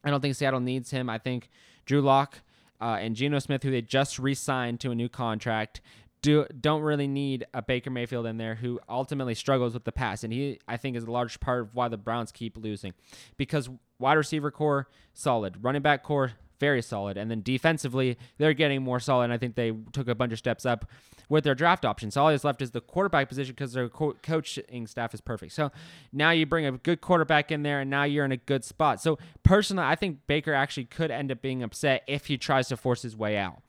I 0.04 0.10
don't 0.10 0.20
think 0.20 0.34
Seattle 0.34 0.60
needs 0.60 0.90
him. 0.90 1.08
I 1.08 1.18
think 1.18 1.50
Drew 1.86 2.00
Lock 2.00 2.40
uh, 2.80 2.98
and 3.00 3.16
Geno 3.16 3.38
Smith, 3.38 3.62
who 3.62 3.70
they 3.70 3.82
just 3.82 4.18
re-signed 4.18 4.80
to 4.80 4.90
a 4.90 4.94
new 4.94 5.08
contract, 5.08 5.80
do 6.22 6.46
don't 6.60 6.82
really 6.82 7.06
need 7.06 7.46
a 7.54 7.62
Baker 7.62 7.90
Mayfield 7.90 8.26
in 8.26 8.38
there 8.38 8.56
who 8.56 8.80
ultimately 8.88 9.34
struggles 9.34 9.74
with 9.74 9.84
the 9.84 9.92
pass, 9.92 10.24
and 10.24 10.32
he 10.32 10.58
I 10.66 10.76
think 10.76 10.96
is 10.96 11.04
a 11.04 11.10
large 11.10 11.40
part 11.40 11.62
of 11.62 11.74
why 11.74 11.88
the 11.88 11.96
Browns 11.96 12.32
keep 12.32 12.56
losing, 12.56 12.94
because 13.36 13.68
wide 13.98 14.14
receiver 14.14 14.50
core 14.50 14.88
solid, 15.14 15.62
running 15.62 15.82
back 15.82 16.02
core 16.02 16.32
very 16.58 16.82
solid. 16.82 17.16
And 17.16 17.30
then 17.30 17.42
defensively, 17.42 18.18
they're 18.36 18.54
getting 18.54 18.82
more 18.82 19.00
solid. 19.00 19.24
And 19.24 19.32
I 19.32 19.38
think 19.38 19.54
they 19.54 19.72
took 19.92 20.08
a 20.08 20.14
bunch 20.14 20.32
of 20.32 20.38
steps 20.38 20.66
up 20.66 20.90
with 21.28 21.44
their 21.44 21.54
draft 21.54 21.84
options. 21.84 22.14
So 22.14 22.22
all 22.22 22.30
that's 22.30 22.44
left 22.44 22.62
is 22.62 22.70
the 22.70 22.80
quarterback 22.80 23.28
position 23.28 23.54
because 23.54 23.72
their 23.72 23.88
co- 23.88 24.16
coaching 24.22 24.86
staff 24.86 25.14
is 25.14 25.20
perfect. 25.20 25.52
So 25.52 25.70
now 26.12 26.30
you 26.30 26.46
bring 26.46 26.66
a 26.66 26.72
good 26.72 27.00
quarterback 27.00 27.52
in 27.52 27.62
there, 27.62 27.80
and 27.80 27.90
now 27.90 28.04
you're 28.04 28.24
in 28.24 28.32
a 28.32 28.38
good 28.38 28.64
spot. 28.64 29.00
So 29.00 29.18
personally, 29.42 29.84
I 29.84 29.94
think 29.94 30.26
Baker 30.26 30.54
actually 30.54 30.86
could 30.86 31.10
end 31.10 31.30
up 31.30 31.42
being 31.42 31.62
upset 31.62 32.02
if 32.06 32.26
he 32.26 32.38
tries 32.38 32.68
to 32.68 32.76
force 32.76 33.02
his 33.02 33.16
way 33.16 33.36
out 33.36 33.62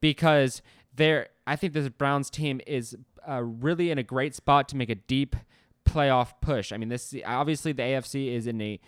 because 0.00 0.62
there. 0.94 1.28
I 1.46 1.56
think 1.56 1.72
this 1.72 1.88
Browns 1.88 2.30
team 2.30 2.60
is 2.66 2.96
uh, 3.28 3.42
really 3.42 3.90
in 3.90 3.98
a 3.98 4.02
great 4.02 4.34
spot 4.34 4.68
to 4.70 4.76
make 4.76 4.90
a 4.90 4.94
deep 4.94 5.36
playoff 5.84 6.32
push. 6.40 6.72
I 6.72 6.76
mean, 6.76 6.88
this 6.88 7.14
obviously 7.26 7.72
the 7.72 7.82
AFC 7.82 8.32
is 8.32 8.46
in 8.46 8.60
a 8.60 8.80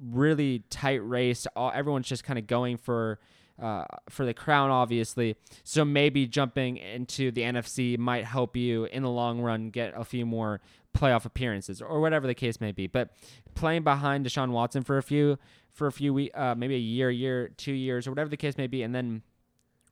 really 0.00 0.64
tight 0.70 1.06
race. 1.06 1.46
All 1.54 1.72
everyone's 1.74 2.08
just 2.08 2.24
kind 2.24 2.38
of 2.38 2.46
going 2.46 2.76
for 2.76 3.18
uh, 3.60 3.84
for 4.08 4.24
the 4.24 4.34
crown, 4.34 4.70
obviously. 4.70 5.36
So 5.64 5.84
maybe 5.84 6.26
jumping 6.26 6.76
into 6.76 7.30
the 7.30 7.42
NFC 7.42 7.98
might 7.98 8.24
help 8.24 8.56
you 8.56 8.84
in 8.84 9.02
the 9.02 9.10
long 9.10 9.40
run 9.40 9.70
get 9.70 9.92
a 9.96 10.04
few 10.04 10.24
more 10.24 10.60
playoff 10.96 11.24
appearances 11.24 11.82
or 11.82 12.00
whatever 12.00 12.26
the 12.26 12.34
case 12.34 12.60
may 12.60 12.72
be. 12.72 12.86
But 12.86 13.10
playing 13.54 13.82
behind 13.82 14.24
Deshaun 14.26 14.50
Watson 14.50 14.82
for 14.82 14.98
a 14.98 15.02
few 15.02 15.38
for 15.72 15.86
a 15.86 15.92
few 15.92 16.14
weeks, 16.14 16.36
uh, 16.36 16.54
maybe 16.56 16.74
a 16.74 16.78
year, 16.78 17.10
year, 17.10 17.48
two 17.56 17.72
years, 17.72 18.06
or 18.06 18.10
whatever 18.10 18.30
the 18.30 18.36
case 18.36 18.56
may 18.56 18.66
be, 18.66 18.82
and 18.82 18.94
then 18.94 19.22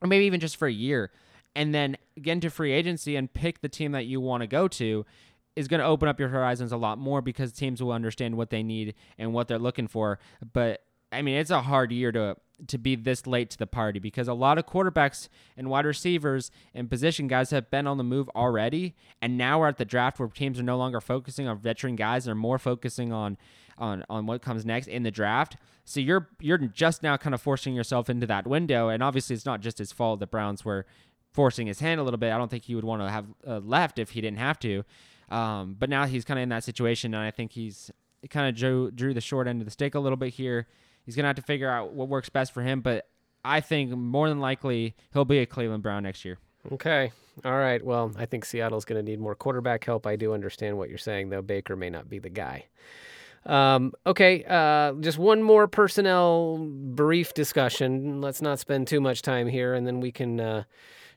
or 0.00 0.08
maybe 0.08 0.26
even 0.26 0.40
just 0.40 0.56
for 0.56 0.68
a 0.68 0.72
year, 0.72 1.10
and 1.56 1.74
then 1.74 1.96
get 2.20 2.32
into 2.32 2.50
free 2.50 2.70
agency 2.70 3.16
and 3.16 3.32
pick 3.32 3.62
the 3.62 3.68
team 3.68 3.92
that 3.92 4.04
you 4.04 4.20
want 4.20 4.42
to 4.42 4.46
go 4.46 4.68
to 4.68 5.04
is 5.56 5.66
going 5.66 5.80
to 5.80 5.86
open 5.86 6.06
up 6.06 6.20
your 6.20 6.28
horizons 6.28 6.70
a 6.70 6.76
lot 6.76 6.98
more 6.98 7.22
because 7.22 7.50
teams 7.50 7.82
will 7.82 7.92
understand 7.92 8.36
what 8.36 8.50
they 8.50 8.62
need 8.62 8.94
and 9.18 9.32
what 9.32 9.48
they're 9.48 9.58
looking 9.58 9.88
for. 9.88 10.18
But 10.52 10.82
I 11.10 11.22
mean, 11.22 11.36
it's 11.36 11.50
a 11.50 11.62
hard 11.62 11.90
year 11.90 12.12
to 12.12 12.36
to 12.68 12.78
be 12.78 12.94
this 12.94 13.26
late 13.26 13.50
to 13.50 13.58
the 13.58 13.66
party 13.66 13.98
because 13.98 14.28
a 14.28 14.34
lot 14.34 14.56
of 14.56 14.64
quarterbacks 14.64 15.28
and 15.58 15.68
wide 15.68 15.84
receivers 15.84 16.50
and 16.74 16.88
position 16.88 17.26
guys 17.26 17.50
have 17.50 17.70
been 17.70 17.86
on 17.86 17.98
the 17.98 18.04
move 18.04 18.30
already, 18.34 18.94
and 19.20 19.36
now 19.36 19.60
we're 19.60 19.68
at 19.68 19.76
the 19.78 19.84
draft 19.84 20.18
where 20.18 20.28
teams 20.28 20.58
are 20.58 20.62
no 20.62 20.76
longer 20.76 21.00
focusing 21.00 21.48
on 21.48 21.58
veteran 21.58 21.96
guys; 21.96 22.26
they're 22.26 22.34
more 22.34 22.58
focusing 22.58 23.12
on 23.12 23.38
on 23.78 24.04
on 24.10 24.26
what 24.26 24.42
comes 24.42 24.66
next 24.66 24.88
in 24.88 25.04
the 25.04 25.10
draft. 25.10 25.56
So 25.84 26.00
you're 26.00 26.28
you're 26.40 26.58
just 26.58 27.02
now 27.02 27.16
kind 27.16 27.34
of 27.34 27.40
forcing 27.40 27.74
yourself 27.74 28.10
into 28.10 28.26
that 28.26 28.46
window, 28.46 28.88
and 28.88 29.02
obviously 29.02 29.34
it's 29.34 29.46
not 29.46 29.60
just 29.60 29.78
his 29.78 29.92
fault. 29.92 30.20
The 30.20 30.26
Browns 30.26 30.64
were 30.64 30.84
forcing 31.36 31.68
his 31.68 31.78
hand 31.78 32.00
a 32.00 32.02
little 32.02 32.18
bit. 32.18 32.32
I 32.32 32.38
don't 32.38 32.50
think 32.50 32.64
he 32.64 32.74
would 32.74 32.84
want 32.84 33.02
to 33.02 33.08
have 33.08 33.26
uh, 33.46 33.58
left 33.58 34.00
if 34.00 34.10
he 34.10 34.20
didn't 34.20 34.38
have 34.38 34.58
to. 34.60 34.82
Um, 35.28 35.76
but 35.78 35.88
now 35.88 36.06
he's 36.06 36.24
kind 36.24 36.38
of 36.38 36.42
in 36.42 36.48
that 36.48 36.64
situation, 36.64 37.14
and 37.14 37.22
I 37.22 37.30
think 37.30 37.52
he's 37.52 37.90
kind 38.30 38.48
of 38.48 38.56
drew 38.56 38.90
drew 38.90 39.14
the 39.14 39.20
short 39.20 39.46
end 39.46 39.60
of 39.60 39.66
the 39.66 39.70
stick 39.70 39.94
a 39.94 40.00
little 40.00 40.16
bit 40.16 40.34
here. 40.34 40.66
He's 41.04 41.14
gonna 41.14 41.28
have 41.28 41.36
to 41.36 41.42
figure 41.42 41.70
out 41.70 41.92
what 41.92 42.08
works 42.08 42.28
best 42.28 42.52
for 42.52 42.62
him, 42.62 42.80
but 42.80 43.08
I 43.44 43.60
think 43.60 43.90
more 43.92 44.28
than 44.28 44.40
likely 44.40 44.96
he'll 45.12 45.24
be 45.24 45.38
a 45.38 45.46
Cleveland 45.46 45.82
Brown 45.82 46.02
next 46.02 46.24
year. 46.24 46.38
Okay. 46.72 47.12
All 47.44 47.56
right. 47.56 47.84
Well, 47.84 48.12
I 48.16 48.26
think 48.26 48.44
Seattle's 48.44 48.84
going 48.84 49.04
to 49.04 49.08
need 49.08 49.20
more 49.20 49.34
quarterback 49.34 49.84
help. 49.84 50.06
I 50.06 50.16
do 50.16 50.32
understand 50.32 50.78
what 50.78 50.88
you're 50.88 50.98
saying, 50.98 51.28
though. 51.28 51.42
Baker 51.42 51.76
may 51.76 51.90
not 51.90 52.08
be 52.08 52.18
the 52.18 52.30
guy. 52.30 52.64
Um, 53.44 53.92
okay. 54.06 54.42
Uh, 54.44 54.94
just 54.94 55.18
one 55.18 55.42
more 55.42 55.68
personnel 55.68 56.58
brief 56.58 57.34
discussion. 57.34 58.20
Let's 58.20 58.42
not 58.42 58.58
spend 58.58 58.88
too 58.88 59.00
much 59.00 59.22
time 59.22 59.46
here, 59.46 59.74
and 59.74 59.86
then 59.86 60.00
we 60.00 60.10
can 60.10 60.40
uh, 60.40 60.64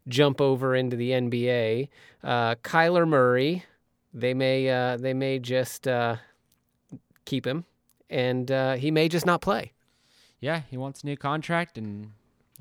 jump 0.10 0.42
over 0.42 0.76
into 0.76 0.96
the 0.96 1.12
NBA. 1.12 1.90
Uh, 2.24 2.56
Kyler 2.56 3.08
Murray 3.08 3.64
they 4.14 4.34
may 4.34 4.70
uh, 4.70 4.98
they 4.98 5.14
may 5.14 5.40
just 5.40 5.88
uh, 5.88 6.18
keep 7.26 7.46
him, 7.46 7.66
and 8.10 8.52
uh, 8.52 8.76
he 8.76 8.92
may 8.92 9.08
just 9.08 9.26
not 9.26 9.42
play. 9.42 9.74
Yeah, 10.40 10.62
he 10.70 10.78
wants 10.78 11.04
a 11.04 11.06
new 11.06 11.18
contract 11.18 11.78
and 11.78 12.12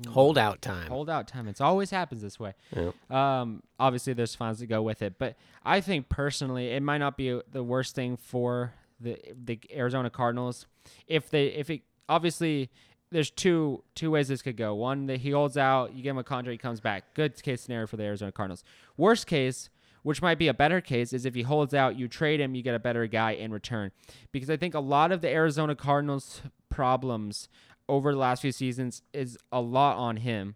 hold 0.09 0.37
out 0.37 0.61
time. 0.61 0.87
Hold 0.87 1.09
out 1.09 1.27
time. 1.27 1.47
It's 1.47 1.61
always 1.61 1.89
happens 1.89 2.21
this 2.21 2.39
way. 2.39 2.53
Yeah. 2.75 2.91
Um, 3.09 3.63
obviously, 3.79 4.13
there's 4.13 4.35
fans 4.35 4.59
that 4.59 4.67
go 4.67 4.81
with 4.81 5.01
it, 5.01 5.17
but 5.17 5.35
I 5.65 5.81
think 5.81 6.09
personally, 6.09 6.67
it 6.69 6.83
might 6.83 6.99
not 6.99 7.17
be 7.17 7.39
the 7.51 7.63
worst 7.63 7.95
thing 7.95 8.17
for 8.17 8.73
the 8.99 9.17
the 9.33 9.59
Arizona 9.73 10.09
Cardinals 10.09 10.67
if 11.07 11.29
they 11.29 11.47
if 11.47 11.69
it 11.69 11.81
obviously 12.07 12.69
there's 13.11 13.31
two 13.31 13.83
two 13.95 14.11
ways 14.11 14.27
this 14.27 14.41
could 14.41 14.57
go. 14.57 14.75
One 14.75 15.07
that 15.07 15.21
he 15.21 15.31
holds 15.31 15.57
out, 15.57 15.93
you 15.93 16.03
give 16.03 16.11
him 16.11 16.17
a 16.17 16.23
contract, 16.23 16.53
he 16.53 16.57
comes 16.57 16.79
back. 16.79 17.13
Good 17.13 17.41
case 17.41 17.61
scenario 17.61 17.87
for 17.87 17.97
the 17.97 18.03
Arizona 18.03 18.31
Cardinals. 18.31 18.63
Worst 18.97 19.27
case, 19.27 19.69
which 20.03 20.21
might 20.21 20.37
be 20.37 20.47
a 20.47 20.53
better 20.53 20.81
case, 20.81 21.13
is 21.13 21.25
if 21.25 21.35
he 21.35 21.41
holds 21.41 21.73
out, 21.73 21.97
you 21.97 22.07
trade 22.07 22.39
him, 22.39 22.55
you 22.55 22.63
get 22.63 22.75
a 22.75 22.79
better 22.79 23.07
guy 23.07 23.31
in 23.31 23.51
return. 23.51 23.91
Because 24.31 24.49
I 24.49 24.57
think 24.57 24.73
a 24.73 24.79
lot 24.79 25.11
of 25.11 25.21
the 25.21 25.29
Arizona 25.29 25.75
Cardinals' 25.75 26.41
problems 26.69 27.49
over 27.87 28.11
the 28.11 28.19
last 28.19 28.41
few 28.41 28.51
seasons 28.51 29.01
is 29.13 29.37
a 29.51 29.59
lot 29.59 29.97
on 29.97 30.17
him 30.17 30.55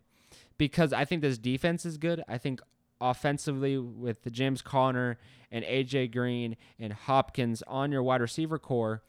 because 0.58 0.94
I 0.94 1.04
think 1.04 1.22
this 1.22 1.38
defense 1.38 1.86
is 1.86 1.98
good. 1.98 2.24
I 2.28 2.38
think 2.38 2.62
offensively 3.02 3.78
with 3.78 4.24
the 4.24 4.30
James 4.30 4.62
Conner 4.62 5.18
and 5.52 5.66
AJ 5.66 6.14
Green 6.14 6.56
and 6.80 6.94
Hopkins 6.94 7.64
on 7.68 7.92
your 7.92 8.04
wide 8.04 8.22
receiver 8.22 8.60
core 8.60 9.04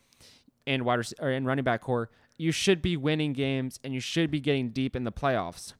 and 0.66 0.84
wide 0.84 1.00
or 1.20 1.30
in 1.30 1.44
running 1.44 1.64
back 1.64 1.82
core, 1.82 2.10
you 2.36 2.52
should 2.52 2.82
be 2.82 2.96
winning 2.96 3.32
games 3.32 3.78
and 3.84 3.94
you 3.94 4.00
should 4.00 4.30
be 4.30 4.40
getting 4.40 4.70
deep 4.70 4.96
in 4.96 5.04
the 5.04 5.12
playoffs. 5.12 5.74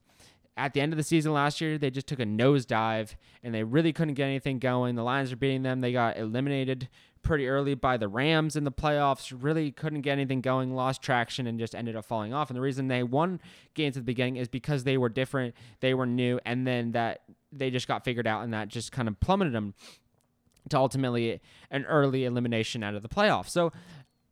At 0.57 0.73
the 0.73 0.81
end 0.81 0.93
of 0.93 0.97
the 0.97 1.03
season 1.03 1.33
last 1.33 1.61
year, 1.61 1.79
they 1.79 1.91
just 1.91 2.07
took 2.07 2.21
a 2.21 2.25
nosedive 2.25 3.17
and 3.43 3.53
they 3.53 3.65
really 3.65 3.93
couldn't 3.93 4.15
get 4.15 4.27
anything 4.27 4.61
going. 4.61 4.95
The 4.95 5.03
Lions 5.03 5.33
are 5.33 5.37
beating 5.37 5.65
them. 5.65 5.81
They 5.81 5.93
got 5.93 6.17
eliminated 6.17 6.89
pretty 7.23 7.49
early 7.49 7.75
by 7.75 7.97
the 7.97 8.07
Rams 8.07 8.55
in 8.55 8.63
the 8.63 8.71
playoffs. 8.71 9.35
Really 9.37 9.73
couldn't 9.73 10.03
get 10.03 10.13
anything 10.13 10.41
going, 10.41 10.73
lost 10.73 11.03
traction, 11.03 11.49
and 11.49 11.59
just 11.59 11.75
ended 11.75 11.97
up 11.97 12.05
falling 12.05 12.33
off. 12.33 12.51
And 12.51 12.57
the 12.57 12.61
reason 12.61 12.87
they 12.87 13.03
won 13.03 13.41
games 13.75 13.97
at 13.97 14.03
the 14.03 14.05
beginning 14.05 14.37
is 14.37 14.47
because 14.47 14.85
they 14.85 14.97
were 14.97 15.09
different, 15.09 15.57
they 15.81 15.95
were 15.95 16.07
new, 16.07 16.39
and 16.45 16.65
then 16.65 16.93
that 16.93 17.23
they 17.51 17.71
just 17.71 17.89
got 17.89 18.05
figured 18.05 18.27
out, 18.29 18.45
and 18.45 18.55
that 18.55 18.69
just 18.69 18.93
kind 18.93 19.09
of 19.09 19.19
plummeted 19.19 19.55
them 19.55 19.75
to 20.69 20.79
ultimately 20.79 21.41
an 21.71 21.85
early 21.87 22.25
elimination 22.25 22.83
out 22.83 22.95
of 22.95 23.03
the 23.03 23.09
playoffs. 23.09 23.49
So 23.49 23.73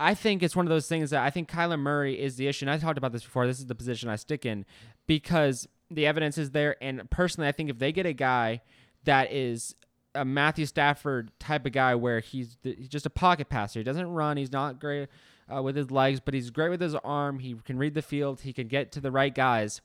I 0.03 0.15
think 0.15 0.43
it's 0.43 0.57
one 0.57 0.67
of 0.67 0.71
those 0.71 0.89
things 0.89 1.11
that 1.11 1.23
I 1.23 1.31
think 1.31 1.49
Kyler 1.49 1.79
Murray 1.79 2.21
is 2.21 2.35
the 2.35 2.49
issue. 2.49 2.65
And 2.65 2.71
I 2.71 2.77
talked 2.77 2.99
about 2.99 3.13
this 3.13 3.23
before. 3.23 3.47
This 3.47 3.61
is 3.61 3.67
the 3.67 3.75
position 3.77 4.09
I 4.09 4.17
stick 4.17 4.45
in 4.45 4.67
because 5.07 5.69
the 5.91 6.07
evidence 6.07 6.39
is 6.39 6.51
there. 6.51 6.77
And 6.83 7.09
personally, 7.09 7.47
I 7.47 7.53
think 7.53 7.71
if 7.71 7.79
they 7.79 7.93
get 7.93 8.05
a 8.05 8.13
guy 8.13 8.63
that 9.05 9.33
is 9.33 9.77
a 10.17 10.25
Matthew 10.25 10.67
Stafford 10.67 11.31
type 11.39 11.67
of 11.67 11.73
guy 11.73 11.95
where 11.95 12.19
he's, 12.19 12.57
he's 12.65 12.89
just 12.89 13.07
a 13.07 13.11
pocket 13.11 13.49
passer, 13.49 13.79
he 13.79 13.85
doesn't 13.85 14.11
run, 14.11 14.37
he's 14.37 14.51
not 14.51 14.81
great 14.81 15.09
uh, 15.55 15.63
with 15.63 15.77
his 15.77 15.93
legs, 15.93 16.19
but 16.19 16.35
he's 16.35 16.51
great 16.51 16.71
with 16.71 16.81
his 16.81 16.97
arm. 16.97 17.39
He 17.39 17.55
can 17.65 17.79
read 17.79 17.95
the 17.95 18.03
field, 18.03 18.41
he 18.41 18.53
can 18.53 18.67
get 18.67 18.91
to 18.93 19.01
the 19.01 19.13
right 19.13 19.33
guys. 19.33 19.83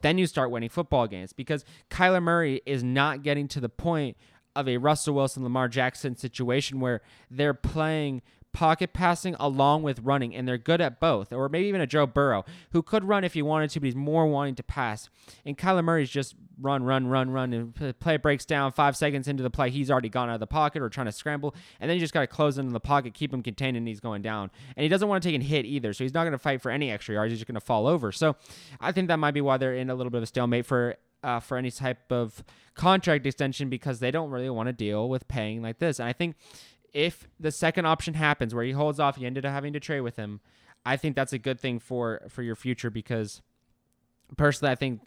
Then 0.00 0.16
you 0.16 0.26
start 0.26 0.50
winning 0.50 0.70
football 0.70 1.06
games 1.06 1.34
because 1.34 1.66
Kyler 1.90 2.22
Murray 2.22 2.62
is 2.64 2.82
not 2.82 3.22
getting 3.22 3.46
to 3.48 3.60
the 3.60 3.68
point 3.68 4.16
of 4.56 4.66
a 4.66 4.78
Russell 4.78 5.14
Wilson, 5.14 5.44
Lamar 5.44 5.68
Jackson 5.68 6.16
situation 6.16 6.80
where 6.80 7.02
they're 7.30 7.54
playing 7.54 8.22
pocket 8.58 8.92
passing 8.92 9.36
along 9.38 9.84
with 9.84 10.00
running, 10.00 10.34
and 10.34 10.48
they're 10.48 10.58
good 10.58 10.80
at 10.80 10.98
both. 10.98 11.32
Or 11.32 11.48
maybe 11.48 11.68
even 11.68 11.80
a 11.80 11.86
Joe 11.86 12.06
Burrow, 12.06 12.44
who 12.72 12.82
could 12.82 13.04
run 13.04 13.22
if 13.22 13.34
he 13.34 13.40
wanted 13.40 13.70
to, 13.70 13.78
but 13.78 13.86
he's 13.86 13.94
more 13.94 14.26
wanting 14.26 14.56
to 14.56 14.64
pass. 14.64 15.08
And 15.46 15.56
Kyler 15.56 15.84
Murray's 15.84 16.10
just 16.10 16.34
run, 16.60 16.82
run, 16.82 17.06
run, 17.06 17.30
run, 17.30 17.52
and 17.52 17.72
the 17.74 17.94
play 17.94 18.16
breaks 18.16 18.44
down 18.44 18.72
five 18.72 18.96
seconds 18.96 19.28
into 19.28 19.44
the 19.44 19.50
play. 19.50 19.70
He's 19.70 19.92
already 19.92 20.08
gone 20.08 20.28
out 20.28 20.34
of 20.34 20.40
the 20.40 20.48
pocket 20.48 20.82
or 20.82 20.88
trying 20.88 21.06
to 21.06 21.12
scramble, 21.12 21.54
and 21.78 21.88
then 21.88 21.96
you 21.96 22.00
just 22.00 22.12
got 22.12 22.22
to 22.22 22.26
close 22.26 22.58
into 22.58 22.72
the 22.72 22.80
pocket, 22.80 23.14
keep 23.14 23.32
him 23.32 23.44
contained, 23.44 23.76
and 23.76 23.86
he's 23.86 24.00
going 24.00 24.22
down. 24.22 24.50
And 24.76 24.82
he 24.82 24.88
doesn't 24.88 25.06
want 25.06 25.22
to 25.22 25.28
take 25.30 25.40
a 25.40 25.44
hit 25.44 25.64
either, 25.64 25.92
so 25.92 26.02
he's 26.02 26.14
not 26.14 26.24
going 26.24 26.32
to 26.32 26.38
fight 26.38 26.60
for 26.60 26.72
any 26.72 26.90
extra 26.90 27.14
yards. 27.14 27.30
He's 27.30 27.38
just 27.38 27.46
going 27.46 27.54
to 27.54 27.64
fall 27.64 27.86
over. 27.86 28.10
So 28.10 28.34
I 28.80 28.90
think 28.90 29.06
that 29.06 29.20
might 29.20 29.34
be 29.34 29.40
why 29.40 29.58
they're 29.58 29.76
in 29.76 29.88
a 29.88 29.94
little 29.94 30.10
bit 30.10 30.18
of 30.18 30.24
a 30.24 30.26
stalemate 30.26 30.66
for 30.66 30.96
uh, 31.22 31.38
for 31.38 31.56
any 31.56 31.70
type 31.70 32.10
of 32.10 32.42
contract 32.74 33.24
extension 33.24 33.68
because 33.68 34.00
they 34.00 34.10
don't 34.10 34.30
really 34.30 34.50
want 34.50 34.68
to 34.68 34.72
deal 34.72 35.08
with 35.08 35.28
paying 35.28 35.62
like 35.62 35.78
this. 35.78 36.00
And 36.00 36.08
I 36.08 36.12
think 36.12 36.36
if 36.92 37.28
the 37.38 37.50
second 37.50 37.86
option 37.86 38.14
happens 38.14 38.54
where 38.54 38.64
he 38.64 38.72
holds 38.72 38.98
off, 39.00 39.18
you 39.18 39.26
ended 39.26 39.44
up 39.44 39.52
having 39.52 39.72
to 39.72 39.80
trade 39.80 40.00
with 40.00 40.16
him. 40.16 40.40
I 40.84 40.96
think 40.96 41.16
that's 41.16 41.32
a 41.32 41.38
good 41.38 41.60
thing 41.60 41.78
for 41.78 42.22
for 42.28 42.42
your 42.42 42.56
future 42.56 42.90
because 42.90 43.42
personally, 44.36 44.72
I 44.72 44.74
think 44.74 45.00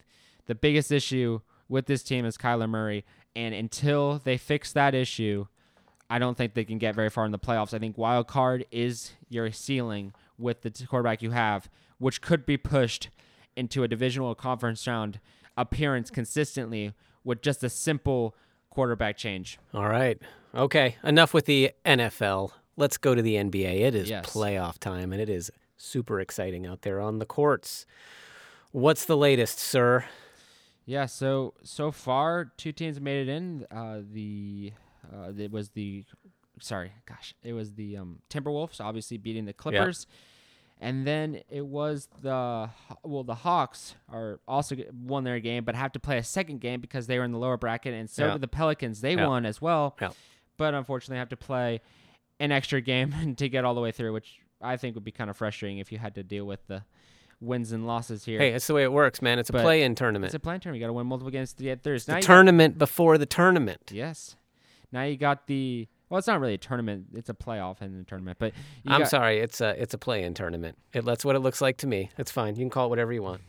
the 0.45 0.55
biggest 0.55 0.91
issue 0.91 1.41
with 1.69 1.85
this 1.85 2.03
team 2.03 2.25
is 2.25 2.37
Kyler 2.37 2.69
Murray, 2.69 3.05
and 3.35 3.55
until 3.55 4.19
they 4.23 4.37
fix 4.37 4.73
that 4.73 4.93
issue, 4.93 5.47
I 6.09 6.19
don't 6.19 6.37
think 6.37 6.53
they 6.53 6.65
can 6.65 6.77
get 6.77 6.95
very 6.95 7.09
far 7.09 7.25
in 7.25 7.31
the 7.31 7.39
playoffs. 7.39 7.73
I 7.73 7.79
think 7.79 7.97
wild 7.97 8.27
card 8.27 8.65
is 8.71 9.13
your 9.29 9.51
ceiling 9.51 10.13
with 10.37 10.61
the 10.61 10.71
quarterback 10.87 11.21
you 11.21 11.31
have, 11.31 11.69
which 11.99 12.21
could 12.21 12.45
be 12.45 12.57
pushed 12.57 13.09
into 13.55 13.83
a 13.83 13.87
divisional 13.87 14.35
conference 14.35 14.85
round 14.85 15.19
appearance 15.57 16.09
consistently 16.09 16.93
with 17.23 17.41
just 17.41 17.63
a 17.63 17.69
simple 17.69 18.35
quarterback 18.71 19.17
change. 19.17 19.59
All 19.73 19.87
right. 19.87 20.19
Okay. 20.55 20.95
Enough 21.03 21.33
with 21.33 21.45
the 21.45 21.71
NFL. 21.85 22.51
Let's 22.77 22.97
go 22.97 23.13
to 23.13 23.21
the 23.21 23.35
NBA. 23.35 23.81
It 23.81 23.93
is 23.93 24.09
Yes. 24.09 24.25
playoff 24.33 24.79
time, 24.79 25.13
and 25.13 25.21
it 25.21 25.29
is 25.29 25.51
super 25.77 26.19
exciting 26.19 26.65
out 26.65 26.81
there 26.81 26.99
on 26.99 27.19
the 27.19 27.25
courts. 27.25 27.85
What's 28.71 29.05
the 29.05 29.17
latest, 29.17 29.59
sir? 29.59 30.05
Yeah, 30.85 31.05
so 31.05 31.53
so 31.63 31.91
far 31.91 32.51
two 32.57 32.71
teams 32.71 32.99
made 32.99 33.27
it 33.27 33.31
in. 33.31 33.65
Uh, 33.69 33.99
the 34.11 34.73
uh, 35.13 35.31
it 35.37 35.51
was 35.51 35.69
the 35.69 36.05
sorry, 36.59 36.91
gosh, 37.05 37.35
it 37.43 37.53
was 37.53 37.73
the 37.73 37.97
um, 37.97 38.19
Timberwolves 38.29 38.81
obviously 38.81 39.17
beating 39.17 39.45
the 39.45 39.53
Clippers, 39.53 40.07
and 40.81 41.07
then 41.07 41.41
it 41.49 41.65
was 41.65 42.09
the 42.21 42.69
well 43.03 43.23
the 43.23 43.35
Hawks 43.35 43.95
are 44.11 44.39
also 44.47 44.75
won 44.93 45.23
their 45.23 45.39
game, 45.39 45.63
but 45.63 45.75
have 45.75 45.91
to 45.93 45.99
play 45.99 46.17
a 46.17 46.23
second 46.23 46.59
game 46.59 46.81
because 46.81 47.07
they 47.07 47.17
were 47.19 47.23
in 47.23 47.31
the 47.31 47.37
lower 47.37 47.55
bracket, 47.57 47.93
and 47.93 48.09
so 48.09 48.25
Yeah. 48.25 48.31
did 48.33 48.41
the 48.41 48.47
Pelicans. 48.49 48.99
They 49.01 49.15
Yeah. 49.15 49.27
won 49.27 49.45
as 49.45 49.61
well, 49.61 49.95
Yeah. 50.01 50.09
but 50.57 50.73
unfortunately 50.73 51.17
have 51.19 51.29
to 51.29 51.37
play 51.37 51.79
an 52.39 52.51
extra 52.51 52.81
game 52.81 53.35
to 53.37 53.47
get 53.47 53.63
all 53.63 53.75
the 53.75 53.81
way 53.81 53.91
through, 53.91 54.11
which 54.13 54.39
I 54.59 54.75
think 54.77 54.95
would 54.95 55.05
be 55.05 55.11
kind 55.11 55.29
of 55.29 55.37
frustrating 55.37 55.77
if 55.77 55.91
you 55.91 55.97
had 55.99 56.15
to 56.15 56.23
deal 56.23 56.45
with 56.45 56.65
the 56.67 56.83
wins 57.39 57.71
and 57.71 57.87
losses 57.87 58.25
here. 58.25 58.39
Hey, 58.39 58.51
that's 58.51 58.67
the 58.67 58.73
way 58.75 58.83
it 58.83 58.91
works, 58.91 59.21
man. 59.21 59.39
It's 59.39 59.49
a 59.49 59.53
But 59.53 59.63
play-in 59.63 59.95
tournament. 59.95 60.25
It's 60.27 60.35
a 60.35 60.39
play-in 60.39 60.61
tournament. 60.61 60.79
You 60.79 60.83
got 60.85 60.89
to 60.89 60.93
win 60.93 61.07
multiple 61.07 61.31
games 61.31 61.53
to 61.53 61.63
get 61.63 61.81
through. 61.81 61.95
Now 61.95 61.99
the 62.05 62.11
you 62.11 62.15
got- 62.17 62.21
tournament 62.23 62.77
before 62.77 63.17
the 63.17 63.25
tournament. 63.25 63.89
Yes. 63.91 64.35
Now 64.91 65.03
you 65.03 65.17
got 65.17 65.47
the 65.47 65.87
well, 66.11 66.17
it's 66.17 66.27
not 66.27 66.41
really 66.41 66.55
a 66.55 66.57
tournament. 66.57 67.05
It's 67.13 67.29
a 67.29 67.33
playoff 67.33 67.79
and 67.79 68.01
a 68.01 68.03
tournament. 68.03 68.37
But 68.37 68.51
you 68.83 68.91
I'm 68.91 69.01
got, 69.01 69.09
sorry, 69.09 69.39
it's 69.39 69.61
a 69.61 69.81
it's 69.81 69.93
a 69.93 69.97
play-in 69.97 70.33
tournament. 70.33 70.77
It, 70.91 71.05
that's 71.05 71.23
what 71.23 71.37
it 71.37 71.39
looks 71.39 71.61
like 71.61 71.77
to 71.77 71.87
me. 71.87 72.09
It's 72.17 72.29
fine. 72.29 72.55
You 72.55 72.63
can 72.63 72.69
call 72.69 72.87
it 72.87 72.89
whatever 72.89 73.13
you 73.13 73.23
want. 73.23 73.39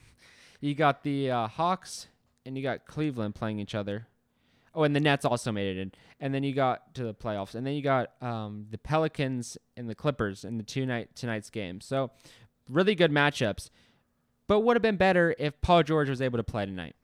you 0.60 0.76
got 0.76 1.02
the 1.02 1.28
uh, 1.32 1.48
Hawks 1.48 2.06
and 2.46 2.56
you 2.56 2.62
got 2.62 2.86
Cleveland 2.86 3.34
playing 3.34 3.58
each 3.58 3.74
other. 3.74 4.06
Oh, 4.76 4.84
and 4.84 4.94
the 4.94 5.00
Nets 5.00 5.24
also 5.24 5.50
made 5.50 5.76
it 5.76 5.80
in. 5.80 5.92
And 6.20 6.32
then 6.32 6.44
you 6.44 6.54
got 6.54 6.94
to 6.94 7.02
the 7.02 7.12
playoffs. 7.12 7.56
And 7.56 7.66
then 7.66 7.74
you 7.74 7.82
got 7.82 8.12
um, 8.22 8.66
the 8.70 8.78
Pelicans 8.78 9.58
and 9.76 9.90
the 9.90 9.94
Clippers 9.96 10.44
in 10.44 10.56
the 10.56 10.62
two 10.62 10.86
night 10.86 11.16
tonight's 11.16 11.50
game. 11.50 11.80
So 11.80 12.12
really 12.70 12.94
good 12.94 13.10
matchups. 13.10 13.70
But 14.46 14.60
would 14.60 14.76
have 14.76 14.82
been 14.82 14.96
better 14.96 15.34
if 15.36 15.60
Paul 15.62 15.82
George 15.82 16.08
was 16.08 16.22
able 16.22 16.38
to 16.38 16.44
play 16.44 16.64
tonight. 16.64 16.94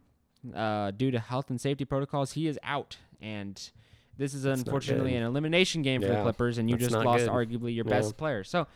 Uh, 0.55 0.93
due 0.93 1.11
to 1.11 1.19
health 1.19 1.51
and 1.51 1.61
safety 1.61 1.85
protocols, 1.85 2.33
he 2.35 2.47
is 2.47 2.61
out. 2.63 2.97
And 3.21 3.71
this 4.19 4.35
is 4.35 4.45
unfortunately 4.45 5.15
an 5.15 5.23
elimination 5.23 5.83
game 5.83 6.03
for 6.03 6.09
the 6.09 6.23
Clippers, 6.23 6.59
and 6.59 6.69
you 6.69 6.77
that's 6.77 6.93
just 6.93 7.05
lost 7.05 7.25
good. 7.25 7.31
arguably 7.31 7.75
your 7.75 7.85
Yeah. 7.87 7.91
best 7.91 8.17
player. 8.17 8.45
So 8.45 8.67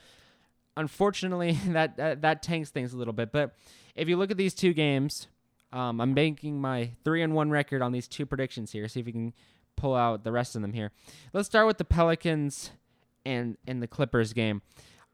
unfortunately, 0.77 1.53
that, 1.69 1.97
that 1.97 2.23
that 2.23 2.43
tanks 2.43 2.71
things 2.71 2.93
a 2.93 2.97
little 2.97 3.13
bit. 3.13 3.33
But 3.33 3.55
if 3.95 4.09
you 4.09 4.17
look 4.17 4.31
at 4.31 4.37
these 4.37 4.55
two 4.55 4.73
games, 4.73 5.29
um, 5.73 6.01
I'm 6.01 6.15
banking 6.15 6.61
my 6.61 6.91
three 7.05 7.23
and 7.23 7.35
one 7.35 7.51
record 7.51 7.83
on 7.83 7.93
these 7.93 8.09
two 8.09 8.27
predictions 8.27 8.73
here. 8.73 8.89
See 8.89 9.01
if 9.01 9.07
we 9.07 9.13
can 9.13 9.33
pull 9.77 9.95
out 9.95 10.25
the 10.25 10.33
rest 10.33 10.55
of 10.55 10.63
them 10.63 10.73
here. 10.73 10.93
Let's 11.33 11.47
start 11.49 11.67
with 11.67 11.79
the 11.79 11.85
Pelicans 11.85 12.71
and 13.25 13.57
and 13.67 13.83
the 13.83 13.87
Clippers 13.89 14.33
game. 14.33 14.63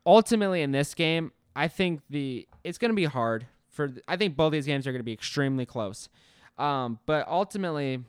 Ultimately, 0.06 0.62
in 0.62 0.72
this 0.72 0.94
game, 0.94 1.32
I 1.54 1.68
think 1.68 2.00
the 2.08 2.46
it's 2.64 2.78
going 2.78 2.90
to 2.90 2.96
be 2.96 3.04
hard 3.04 3.46
for. 3.68 3.90
I 4.06 4.16
think 4.16 4.36
both 4.36 4.52
these 4.52 4.66
games 4.66 4.86
are 4.86 4.92
going 4.92 5.00
to 5.00 5.04
be 5.04 5.12
extremely 5.12 5.66
close. 5.66 6.08
Um, 6.56 6.98
but 7.06 7.28
ultimately, 7.28 8.02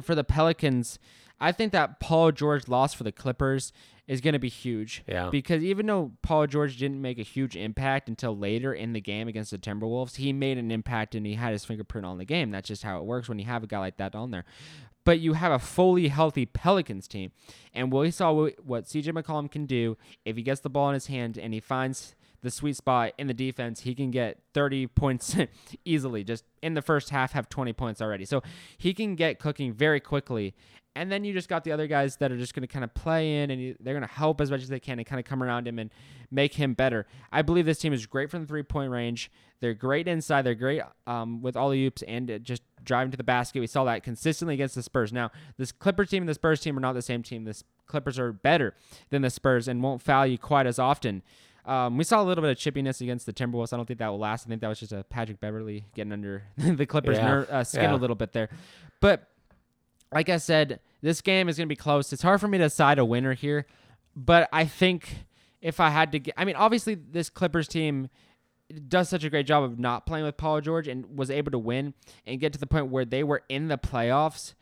for 0.00 0.14
the 0.14 0.24
Pelicans, 0.24 0.98
I 1.40 1.52
think 1.52 1.72
that 1.72 2.00
Paul 2.00 2.32
George 2.32 2.68
loss 2.68 2.94
for 2.94 3.04
the 3.04 3.12
Clippers 3.12 3.72
is 4.06 4.20
going 4.20 4.32
to 4.32 4.38
be 4.38 4.48
huge. 4.48 5.02
Yeah. 5.06 5.28
Because 5.30 5.62
even 5.62 5.86
though 5.86 6.12
Paul 6.22 6.46
George 6.46 6.76
didn't 6.76 7.00
make 7.00 7.18
a 7.18 7.22
huge 7.22 7.56
impact 7.56 8.08
until 8.08 8.36
later 8.36 8.72
in 8.72 8.92
the 8.92 9.00
game 9.00 9.28
against 9.28 9.50
the 9.50 9.58
Timberwolves, 9.58 10.16
he 10.16 10.32
made 10.32 10.58
an 10.58 10.70
impact 10.70 11.14
and 11.14 11.26
he 11.26 11.34
had 11.34 11.52
his 11.52 11.64
fingerprint 11.64 12.06
on 12.06 12.18
the 12.18 12.24
game. 12.24 12.50
That's 12.50 12.68
just 12.68 12.82
how 12.82 12.98
it 12.98 13.04
works 13.04 13.28
when 13.28 13.38
you 13.38 13.44
have 13.46 13.62
a 13.62 13.66
guy 13.66 13.78
like 13.78 13.96
that 13.98 14.14
on 14.14 14.30
there. 14.30 14.44
But 15.04 15.18
you 15.18 15.32
have 15.32 15.50
a 15.50 15.58
fully 15.58 16.08
healthy 16.08 16.46
Pelicans 16.46 17.08
team. 17.08 17.32
And 17.74 17.92
we 17.92 18.10
saw 18.12 18.32
what 18.32 18.64
what 18.64 18.84
CJ 18.84 19.12
McCollum 19.12 19.50
can 19.50 19.66
do 19.66 19.96
if 20.24 20.36
he 20.36 20.42
gets 20.42 20.60
the 20.60 20.70
ball 20.70 20.88
in 20.90 20.94
his 20.94 21.06
hand 21.06 21.38
and 21.38 21.52
he 21.52 21.60
finds 21.60 22.14
the 22.42 22.50
sweet 22.50 22.76
spot 22.76 23.12
in 23.18 23.26
the 23.26 23.34
defense, 23.34 23.80
he 23.80 23.94
can 23.94 24.10
get 24.10 24.38
30 24.54 24.86
points 24.88 25.36
easily. 25.84 26.24
Just 26.24 26.44
in 26.62 26.74
the 26.74 26.82
first 26.82 27.10
half, 27.10 27.32
have 27.32 27.48
20 27.48 27.72
points 27.72 28.02
already. 28.02 28.24
So 28.24 28.42
he 28.78 28.94
can 28.94 29.14
get 29.14 29.38
cooking 29.38 29.72
very 29.72 30.00
quickly. 30.00 30.54
And 30.94 31.10
then 31.10 31.24
you 31.24 31.32
just 31.32 31.48
got 31.48 31.64
the 31.64 31.72
other 31.72 31.86
guys 31.86 32.16
that 32.16 32.30
are 32.30 32.36
just 32.36 32.54
going 32.54 32.62
to 32.62 32.66
kind 32.66 32.84
of 32.84 32.92
play 32.92 33.42
in 33.42 33.50
and 33.50 33.76
they're 33.80 33.94
going 33.94 34.06
to 34.06 34.14
help 34.14 34.42
as 34.42 34.50
much 34.50 34.60
as 34.60 34.68
they 34.68 34.80
can 34.80 34.98
and 34.98 35.06
kind 35.06 35.18
of 35.18 35.24
come 35.24 35.42
around 35.42 35.66
him 35.66 35.78
and 35.78 35.90
make 36.30 36.54
him 36.54 36.74
better. 36.74 37.06
I 37.32 37.40
believe 37.40 37.64
this 37.64 37.78
team 37.78 37.94
is 37.94 38.04
great 38.04 38.30
from 38.30 38.42
the 38.42 38.46
three 38.46 38.62
point 38.62 38.90
range. 38.90 39.30
They're 39.60 39.72
great 39.72 40.06
inside. 40.06 40.42
They're 40.42 40.54
great 40.54 40.82
um, 41.06 41.40
with 41.40 41.56
all 41.56 41.70
the 41.70 41.86
oops 41.86 42.02
and 42.02 42.40
just 42.42 42.62
driving 42.84 43.10
to 43.12 43.16
the 43.16 43.24
basket. 43.24 43.60
We 43.60 43.68
saw 43.68 43.84
that 43.84 44.02
consistently 44.02 44.54
against 44.54 44.74
the 44.74 44.82
Spurs. 44.82 45.14
Now, 45.14 45.30
this 45.56 45.72
Clippers 45.72 46.10
team 46.10 46.24
and 46.24 46.28
the 46.28 46.34
Spurs 46.34 46.60
team 46.60 46.76
are 46.76 46.80
not 46.80 46.92
the 46.92 47.00
same 47.00 47.22
team. 47.22 47.44
The 47.44 47.62
Clippers 47.86 48.18
are 48.18 48.32
better 48.32 48.74
than 49.08 49.22
the 49.22 49.30
Spurs 49.30 49.68
and 49.68 49.82
won't 49.82 50.02
foul 50.02 50.26
you 50.26 50.36
quite 50.36 50.66
as 50.66 50.78
often. 50.78 51.22
Um, 51.64 51.96
we 51.96 52.04
saw 52.04 52.20
a 52.20 52.24
little 52.24 52.42
bit 52.42 52.50
of 52.50 52.56
chippiness 52.58 53.00
against 53.00 53.24
the 53.26 53.32
Timberwolves. 53.32 53.72
I 53.72 53.76
don't 53.76 53.86
think 53.86 54.00
that 54.00 54.08
will 54.08 54.18
last. 54.18 54.46
I 54.46 54.48
think 54.48 54.60
that 54.62 54.68
was 54.68 54.80
just 54.80 54.92
a 54.92 55.04
Patrick 55.04 55.38
Beverley 55.40 55.84
getting 55.94 56.12
under 56.12 56.42
the 56.56 56.86
Clippers' 56.86 57.18
Yeah. 57.18 57.24
ner- 57.26 57.46
uh, 57.50 57.64
skin 57.64 57.82
Yeah. 57.84 57.94
a 57.94 57.96
little 57.96 58.16
bit 58.16 58.32
there. 58.32 58.48
But 59.00 59.28
like 60.12 60.28
I 60.28 60.38
said, 60.38 60.80
this 61.02 61.20
game 61.20 61.48
is 61.48 61.56
going 61.56 61.66
to 61.68 61.72
be 61.72 61.76
close. 61.76 62.12
It's 62.12 62.22
hard 62.22 62.40
for 62.40 62.48
me 62.48 62.58
to 62.58 62.64
decide 62.64 62.98
a 62.98 63.04
winner 63.04 63.34
here, 63.34 63.66
but 64.16 64.48
I 64.52 64.64
think 64.64 65.24
if 65.60 65.78
I 65.80 65.90
had 65.90 66.12
to 66.12 66.18
get, 66.18 66.34
I 66.36 66.44
mean, 66.44 66.56
obviously 66.56 66.94
this 66.96 67.30
Clippers 67.30 67.68
team 67.68 68.08
does 68.88 69.08
such 69.08 69.22
a 69.22 69.30
great 69.30 69.46
job 69.46 69.62
of 69.64 69.78
not 69.78 70.06
playing 70.06 70.24
with 70.24 70.36
Paul 70.36 70.60
George 70.60 70.88
and 70.88 71.16
was 71.16 71.30
able 71.30 71.50
to 71.52 71.58
win 71.58 71.94
and 72.26 72.40
get 72.40 72.52
to 72.54 72.58
the 72.58 72.66
point 72.66 72.88
where 72.88 73.04
they 73.04 73.22
were 73.22 73.42
in 73.48 73.68
the 73.68 73.78
playoffs 73.78 74.54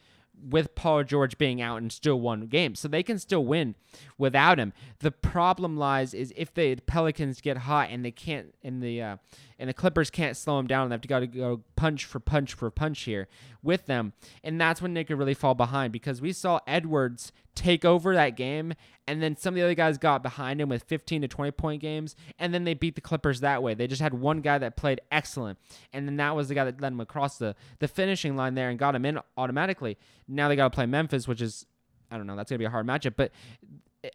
with 0.43 0.75
Paul 0.75 1.05
George 1.05 1.39
being 1.39 1.61
out 1.61 1.79
and 1.79 1.93
still 1.93 2.21
won 2.21 2.47
games. 2.47 2.81
So 2.81 2.89
they 2.89 3.03
can 3.03 3.19
still 3.19 3.45
win 3.45 3.75
without 4.19 4.59
him. 4.59 4.73
The 5.01 5.11
problem 5.11 5.77
lies 5.77 6.15
is 6.15 6.33
if 6.37 6.55
the 6.55 6.77
Pelicans 6.77 7.41
get 7.41 7.59
hot 7.59 7.89
and 7.91 8.05
they 8.05 8.11
can't 8.11 8.55
and 8.63 8.83
the 8.83 9.03
uh, 9.03 9.17
and 9.59 9.69
the 9.69 9.75
Clippers 9.75 10.11
can't 10.11 10.37
slow 10.37 10.57
them 10.57 10.67
down 10.67 10.85
and 10.85 10.93
they 10.93 10.95
have 10.95 11.03
to 11.03 11.09
go 11.09 11.21
to 11.21 11.27
go 11.27 11.61
punch 11.77 12.05
for 12.05 12.21
punch 12.21 12.55
for 12.55 12.71
punch 12.71 13.01
here 13.03 13.29
with 13.63 13.87
them. 13.87 14.13
And 14.43 14.61
that's 14.61 14.81
when 14.81 14.95
they 14.95 15.05
could 15.05 15.19
really 15.19 15.35
fall 15.35 15.55
behind 15.55 15.93
because 15.93 16.21
we 16.21 16.33
saw 16.33 16.61
Edwards 16.67 17.33
take 17.55 17.85
over 17.85 18.15
that 18.15 18.37
game 18.37 18.75
and 19.07 19.23
then 19.23 19.37
some 19.37 19.55
of 19.55 19.57
the 19.57 19.63
other 19.63 19.75
guys 19.75 19.99
got 19.99 20.23
behind 20.23 20.61
him 20.61 20.69
with 20.69 20.85
15 20.85 21.23
to 21.23 21.29
20 21.29 21.51
point 21.53 21.83
games 21.83 22.17
and 22.39 22.55
then 22.55 22.65
they 22.65 22.75
beat 22.75 22.95
the 22.95 23.01
Clippers 23.01 23.41
that 23.41 23.63
way. 23.63 23.75
They 23.75 23.87
just 23.87 24.03
had 24.03 24.15
one 24.15 24.41
guy 24.41 24.59
that 24.59 24.77
played 24.77 25.01
excellent 25.11 25.59
and 25.93 26.07
then 26.07 26.17
that 26.17 26.37
was 26.37 26.49
the 26.49 26.55
guy 26.55 26.65
that 26.65 26.81
led 26.81 26.93
them 26.93 27.01
across 27.01 27.39
the 27.39 27.55
the 27.79 27.89
finishing 27.89 28.37
line 28.37 28.55
there 28.55 28.71
and 28.71 28.79
got 28.79 28.95
him 28.95 29.05
in 29.05 29.19
automatically. 29.37 29.99
Now 30.29 30.49
they 30.49 30.57
got 30.57 30.73
to 30.73 30.75
play 30.75 30.87
Memphis 30.87 31.27
which 31.27 31.41
is 31.41 31.67
I 32.11 32.17
don't 32.17 32.27
know, 32.27 32.37
that's 32.37 32.51
going 32.51 32.57
to 32.57 32.63
be 32.63 32.67
a 32.67 32.71
hard 32.71 32.87
matchup, 32.87 33.15
but 33.17 33.31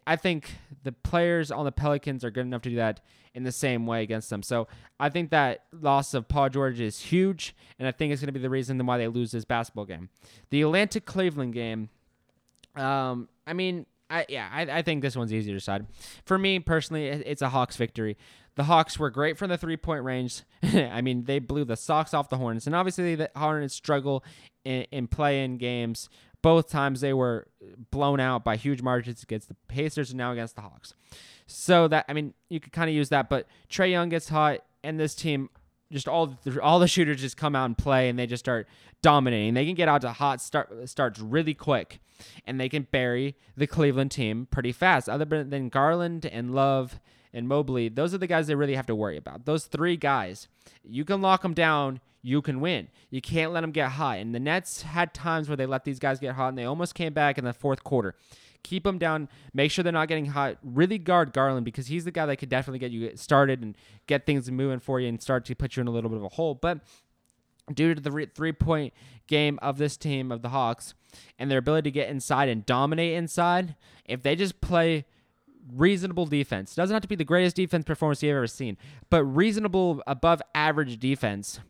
I 0.06 0.16
think 0.16 0.50
the 0.82 0.92
players 0.92 1.50
on 1.50 1.64
the 1.64 1.72
Pelicans 1.72 2.24
are 2.24 2.30
good 2.30 2.44
enough 2.44 2.62
to 2.62 2.70
do 2.70 2.76
that 2.76 3.00
in 3.34 3.44
the 3.44 3.52
same 3.52 3.86
way 3.86 4.02
against 4.02 4.30
them. 4.30 4.42
So 4.42 4.66
I 4.98 5.10
think 5.10 5.30
that 5.30 5.64
loss 5.72 6.14
of 6.14 6.26
Paul 6.26 6.48
George 6.48 6.80
is 6.80 7.00
huge, 7.00 7.54
and 7.78 7.86
I 7.86 7.92
think 7.92 8.12
it's 8.12 8.20
going 8.20 8.28
to 8.28 8.32
be 8.32 8.40
the 8.40 8.50
reason 8.50 8.84
why 8.84 8.98
they 8.98 9.06
lose 9.08 9.30
this 9.30 9.44
basketball 9.44 9.84
game. 9.84 10.08
The 10.50 10.62
Atlanta 10.62 11.00
Cleveland 11.00 11.54
game, 11.54 11.90
um, 12.76 13.28
I 13.46 13.52
mean, 13.52 13.86
I, 14.08 14.26
yeah, 14.28 14.48
I, 14.52 14.62
I 14.62 14.82
think 14.82 15.02
this 15.02 15.16
one's 15.16 15.32
easier 15.32 15.52
to 15.52 15.58
decide. 15.58 15.86
For 16.24 16.38
me 16.38 16.58
personally, 16.60 17.06
it's 17.06 17.42
a 17.42 17.48
Hawks 17.48 17.76
victory. 17.76 18.16
The 18.54 18.64
Hawks 18.64 18.98
were 18.98 19.10
great 19.10 19.36
from 19.36 19.50
the 19.50 19.58
three 19.58 19.76
point 19.76 20.04
range. 20.04 20.42
I 20.62 21.00
mean, 21.00 21.24
they 21.24 21.38
blew 21.38 21.64
the 21.64 21.76
socks 21.76 22.14
off 22.14 22.28
the 22.28 22.38
Hornets, 22.38 22.66
and 22.66 22.74
obviously 22.74 23.14
the 23.14 23.30
Hornets 23.36 23.74
struggle 23.74 24.24
in, 24.64 24.86
in 24.92 25.08
play 25.08 25.44
in 25.44 25.58
games 25.58 26.08
both 26.46 26.70
times 26.70 27.00
they 27.00 27.12
were 27.12 27.48
blown 27.90 28.20
out 28.20 28.44
by 28.44 28.54
huge 28.54 28.80
margins 28.80 29.20
against 29.20 29.48
the 29.48 29.56
Pacers 29.66 30.10
and 30.10 30.18
now 30.18 30.30
against 30.30 30.54
the 30.54 30.60
Hawks. 30.60 30.94
So 31.48 31.88
that 31.88 32.04
I 32.08 32.12
mean, 32.12 32.34
you 32.48 32.60
could 32.60 32.72
kind 32.72 32.88
of 32.88 32.94
use 32.94 33.08
that, 33.08 33.28
but 33.28 33.48
Trae 33.68 33.90
Young 33.90 34.10
gets 34.10 34.28
hot, 34.28 34.60
and 34.84 34.98
this 34.98 35.16
team 35.16 35.50
just 35.92 36.08
all 36.08 36.38
the, 36.42 36.60
all 36.60 36.78
the 36.78 36.88
shooters 36.88 37.20
just 37.20 37.36
come 37.36 37.54
out 37.54 37.66
and 37.66 37.78
play, 37.78 38.08
and 38.08 38.18
they 38.18 38.26
just 38.26 38.44
start 38.44 38.68
dominating. 39.02 39.54
They 39.54 39.66
can 39.66 39.74
get 39.74 39.88
out 39.88 40.00
to 40.02 40.12
hot 40.12 40.40
start 40.40 40.88
starts 40.88 41.20
really 41.20 41.54
quick, 41.54 42.00
and 42.46 42.60
they 42.60 42.68
can 42.68 42.86
bury 42.90 43.36
the 43.56 43.66
Cleveland 43.66 44.10
team 44.10 44.46
pretty 44.50 44.72
fast. 44.72 45.08
Other 45.08 45.44
than 45.44 45.68
Garland 45.68 46.26
and 46.26 46.54
Love 46.54 47.00
and 47.32 47.48
Mobley, 47.48 47.88
those 47.88 48.14
are 48.14 48.18
the 48.18 48.26
guys 48.26 48.46
they 48.46 48.54
really 48.54 48.76
have 48.76 48.86
to 48.86 48.94
worry 48.94 49.16
about. 49.16 49.44
Those 49.44 49.66
three 49.66 49.96
guys, 49.96 50.48
you 50.82 51.04
can 51.04 51.20
lock 51.20 51.42
them 51.42 51.54
down 51.54 52.00
you 52.26 52.42
can 52.42 52.60
win. 52.60 52.88
You 53.08 53.20
can't 53.20 53.52
let 53.52 53.60
them 53.60 53.70
get 53.70 53.92
hot. 53.92 54.18
And 54.18 54.34
the 54.34 54.40
Nets 54.40 54.82
had 54.82 55.14
times 55.14 55.48
where 55.48 55.56
they 55.56 55.64
let 55.64 55.84
these 55.84 56.00
guys 56.00 56.18
get 56.18 56.34
hot 56.34 56.48
and 56.48 56.58
they 56.58 56.64
almost 56.64 56.96
came 56.96 57.12
back 57.12 57.38
in 57.38 57.44
the 57.44 57.52
fourth 57.52 57.84
quarter. 57.84 58.16
Keep 58.62 58.84
them 58.84 58.98
down. 58.98 59.28
Make 59.52 59.70
sure 59.70 59.82
they're 59.82 59.92
not 59.92 60.08
getting 60.08 60.26
hot. 60.26 60.58
Really 60.62 60.98
guard 60.98 61.32
Garland 61.32 61.64
because 61.64 61.86
he's 61.86 62.04
the 62.04 62.10
guy 62.10 62.26
that 62.26 62.36
could 62.36 62.48
definitely 62.48 62.78
get 62.78 62.90
you 62.90 63.16
started 63.16 63.62
and 63.62 63.76
get 64.06 64.26
things 64.26 64.50
moving 64.50 64.80
for 64.80 65.00
you 65.00 65.08
and 65.08 65.20
start 65.22 65.44
to 65.46 65.54
put 65.54 65.76
you 65.76 65.80
in 65.80 65.88
a 65.88 65.90
little 65.90 66.10
bit 66.10 66.16
of 66.16 66.24
a 66.24 66.28
hole. 66.28 66.54
But 66.54 66.80
due 67.72 67.94
to 67.94 68.00
the 68.00 68.28
three 68.34 68.52
point 68.52 68.92
game 69.26 69.58
of 69.62 69.78
this 69.78 69.96
team 69.96 70.30
of 70.30 70.42
the 70.42 70.50
Hawks 70.50 70.94
and 71.38 71.50
their 71.50 71.58
ability 71.58 71.90
to 71.90 71.94
get 71.94 72.08
inside 72.08 72.48
and 72.48 72.64
dominate 72.64 73.14
inside, 73.14 73.76
if 74.04 74.22
they 74.22 74.36
just 74.36 74.60
play 74.60 75.04
reasonable 75.74 76.26
defense, 76.26 76.74
doesn't 76.74 76.94
have 76.94 77.02
to 77.02 77.08
be 77.08 77.16
the 77.16 77.24
greatest 77.24 77.56
defense 77.56 77.84
performance 77.84 78.22
you've 78.22 78.36
ever 78.36 78.46
seen, 78.46 78.76
but 79.10 79.24
reasonable 79.24 80.02
above 80.06 80.40
average 80.54 80.98
defense 80.98 81.60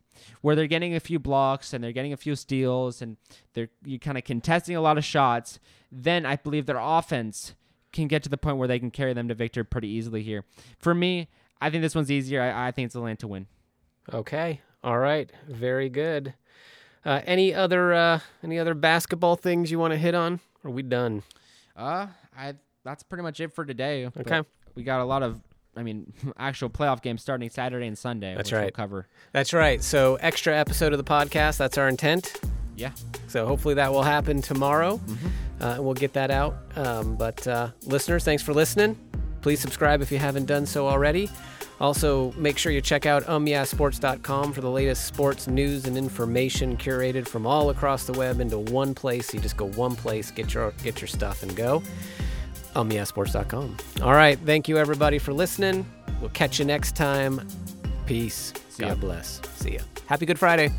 where 0.41 0.55
they're 0.55 0.67
getting 0.67 0.95
a 0.95 0.99
few 0.99 1.19
blocks 1.19 1.73
and 1.73 1.83
they're 1.83 1.91
getting 1.91 2.13
a 2.13 2.17
few 2.17 2.35
steals 2.35 3.01
and 3.01 3.17
they're 3.53 3.69
you 3.83 3.99
kind 3.99 4.17
of 4.17 4.23
contesting 4.23 4.75
a 4.75 4.81
lot 4.81 4.97
of 4.97 5.05
shots, 5.05 5.59
then 5.91 6.25
I 6.25 6.35
believe 6.35 6.65
their 6.65 6.79
offense 6.79 7.53
can 7.93 8.07
get 8.07 8.23
to 8.23 8.29
the 8.29 8.37
point 8.37 8.57
where 8.57 8.67
they 8.67 8.79
can 8.79 8.91
carry 8.91 9.13
them 9.13 9.27
to 9.27 9.33
victory 9.33 9.63
pretty 9.65 9.87
easily 9.87 10.23
here. 10.23 10.43
For 10.77 10.93
me, 10.93 11.29
I 11.61 11.69
think 11.69 11.81
this 11.81 11.95
one's 11.95 12.11
easier. 12.11 12.41
I, 12.41 12.67
I 12.67 12.71
think 12.71 12.87
it's 12.87 12.95
Atlanta 12.95 13.17
to 13.17 13.27
win. 13.27 13.47
Okay. 14.13 14.61
All 14.83 14.99
right. 14.99 15.31
Very 15.47 15.89
good. 15.89 16.33
Uh, 17.05 17.21
any 17.25 17.53
other 17.53 17.93
uh, 17.93 18.19
any 18.43 18.59
other 18.59 18.73
basketball 18.73 19.35
things 19.35 19.71
you 19.71 19.79
want 19.79 19.93
to 19.93 19.97
hit 19.97 20.13
on? 20.13 20.39
Are 20.63 20.71
we 20.71 20.83
done? 20.83 21.23
Uh, 21.75 22.07
I 22.37 22.55
that's 22.83 23.03
pretty 23.03 23.23
much 23.23 23.39
it 23.39 23.53
for 23.53 23.65
today. 23.65 24.05
Okay. 24.05 24.41
We 24.75 24.83
got 24.83 25.01
a 25.01 25.05
lot 25.05 25.23
of 25.23 25.41
I 25.77 25.83
mean, 25.83 26.11
actual 26.37 26.69
playoff 26.69 27.01
games 27.01 27.21
starting 27.21 27.49
Saturday 27.49 27.87
and 27.87 27.97
Sunday. 27.97 28.35
That's 28.35 28.51
right. 28.51 28.63
We'll 28.63 28.71
cover. 28.71 29.07
That's 29.31 29.53
right. 29.53 29.81
So 29.83 30.15
extra 30.15 30.57
episode 30.57 30.93
of 30.93 30.97
the 30.97 31.03
podcast. 31.03 31.57
That's 31.57 31.77
our 31.77 31.87
intent. 31.87 32.39
Yeah. 32.75 32.91
So 33.27 33.45
hopefully 33.45 33.75
that 33.75 33.91
will 33.91 34.03
happen 34.03 34.41
tomorrow. 34.41 34.97
Mm-hmm. 34.97 35.27
Uh, 35.59 35.73
and 35.75 35.85
we'll 35.85 35.95
get 35.95 36.13
that 36.13 36.29
out. 36.29 36.57
Um, 36.75 37.15
but 37.15 37.47
uh, 37.47 37.71
listeners, 37.83 38.23
thanks 38.23 38.43
for 38.43 38.53
listening. 38.53 38.97
Please 39.41 39.59
subscribe 39.59 40.01
if 40.01 40.11
you 40.11 40.19
haven't 40.19 40.45
done 40.45 40.65
so 40.65 40.87
already. 40.87 41.29
Also, 41.79 42.31
make 42.33 42.57
sure 42.57 42.71
you 42.71 42.81
check 42.81 43.05
out 43.05 43.23
umyeahsports.com 43.25 44.51
for 44.51 44.61
the 44.61 44.69
latest 44.69 45.05
sports 45.05 45.47
news 45.47 45.85
and 45.85 45.95
information 45.95 46.75
curated 46.75 47.27
from 47.27 47.45
all 47.45 47.69
across 47.69 48.05
the 48.05 48.13
web 48.13 48.39
into 48.39 48.57
one 48.57 48.95
place. 48.95 49.31
You 49.33 49.39
just 49.39 49.57
go 49.57 49.67
one 49.69 49.95
place, 49.95 50.31
get 50.31 50.55
your 50.55 50.71
get 50.83 51.01
your 51.01 51.07
stuff, 51.07 51.43
and 51.43 51.55
go 51.55 51.83
umyeahsports.com. 52.77 53.77
All 54.01 54.13
right. 54.13 54.37
Thank 54.39 54.67
you, 54.67 54.77
everybody, 54.77 55.19
for 55.19 55.33
listening. 55.33 55.85
We'll 56.21 56.29
catch 56.31 56.59
you 56.59 56.65
next 56.65 56.95
time. 56.95 57.47
Peace. 58.05 58.53
See 58.69 58.83
God 58.83 58.89
ya. 58.89 58.95
bless. 58.95 59.41
See 59.55 59.73
ya. 59.73 59.81
Happy 60.07 60.25
Good 60.25 60.39
Friday. 60.39 60.71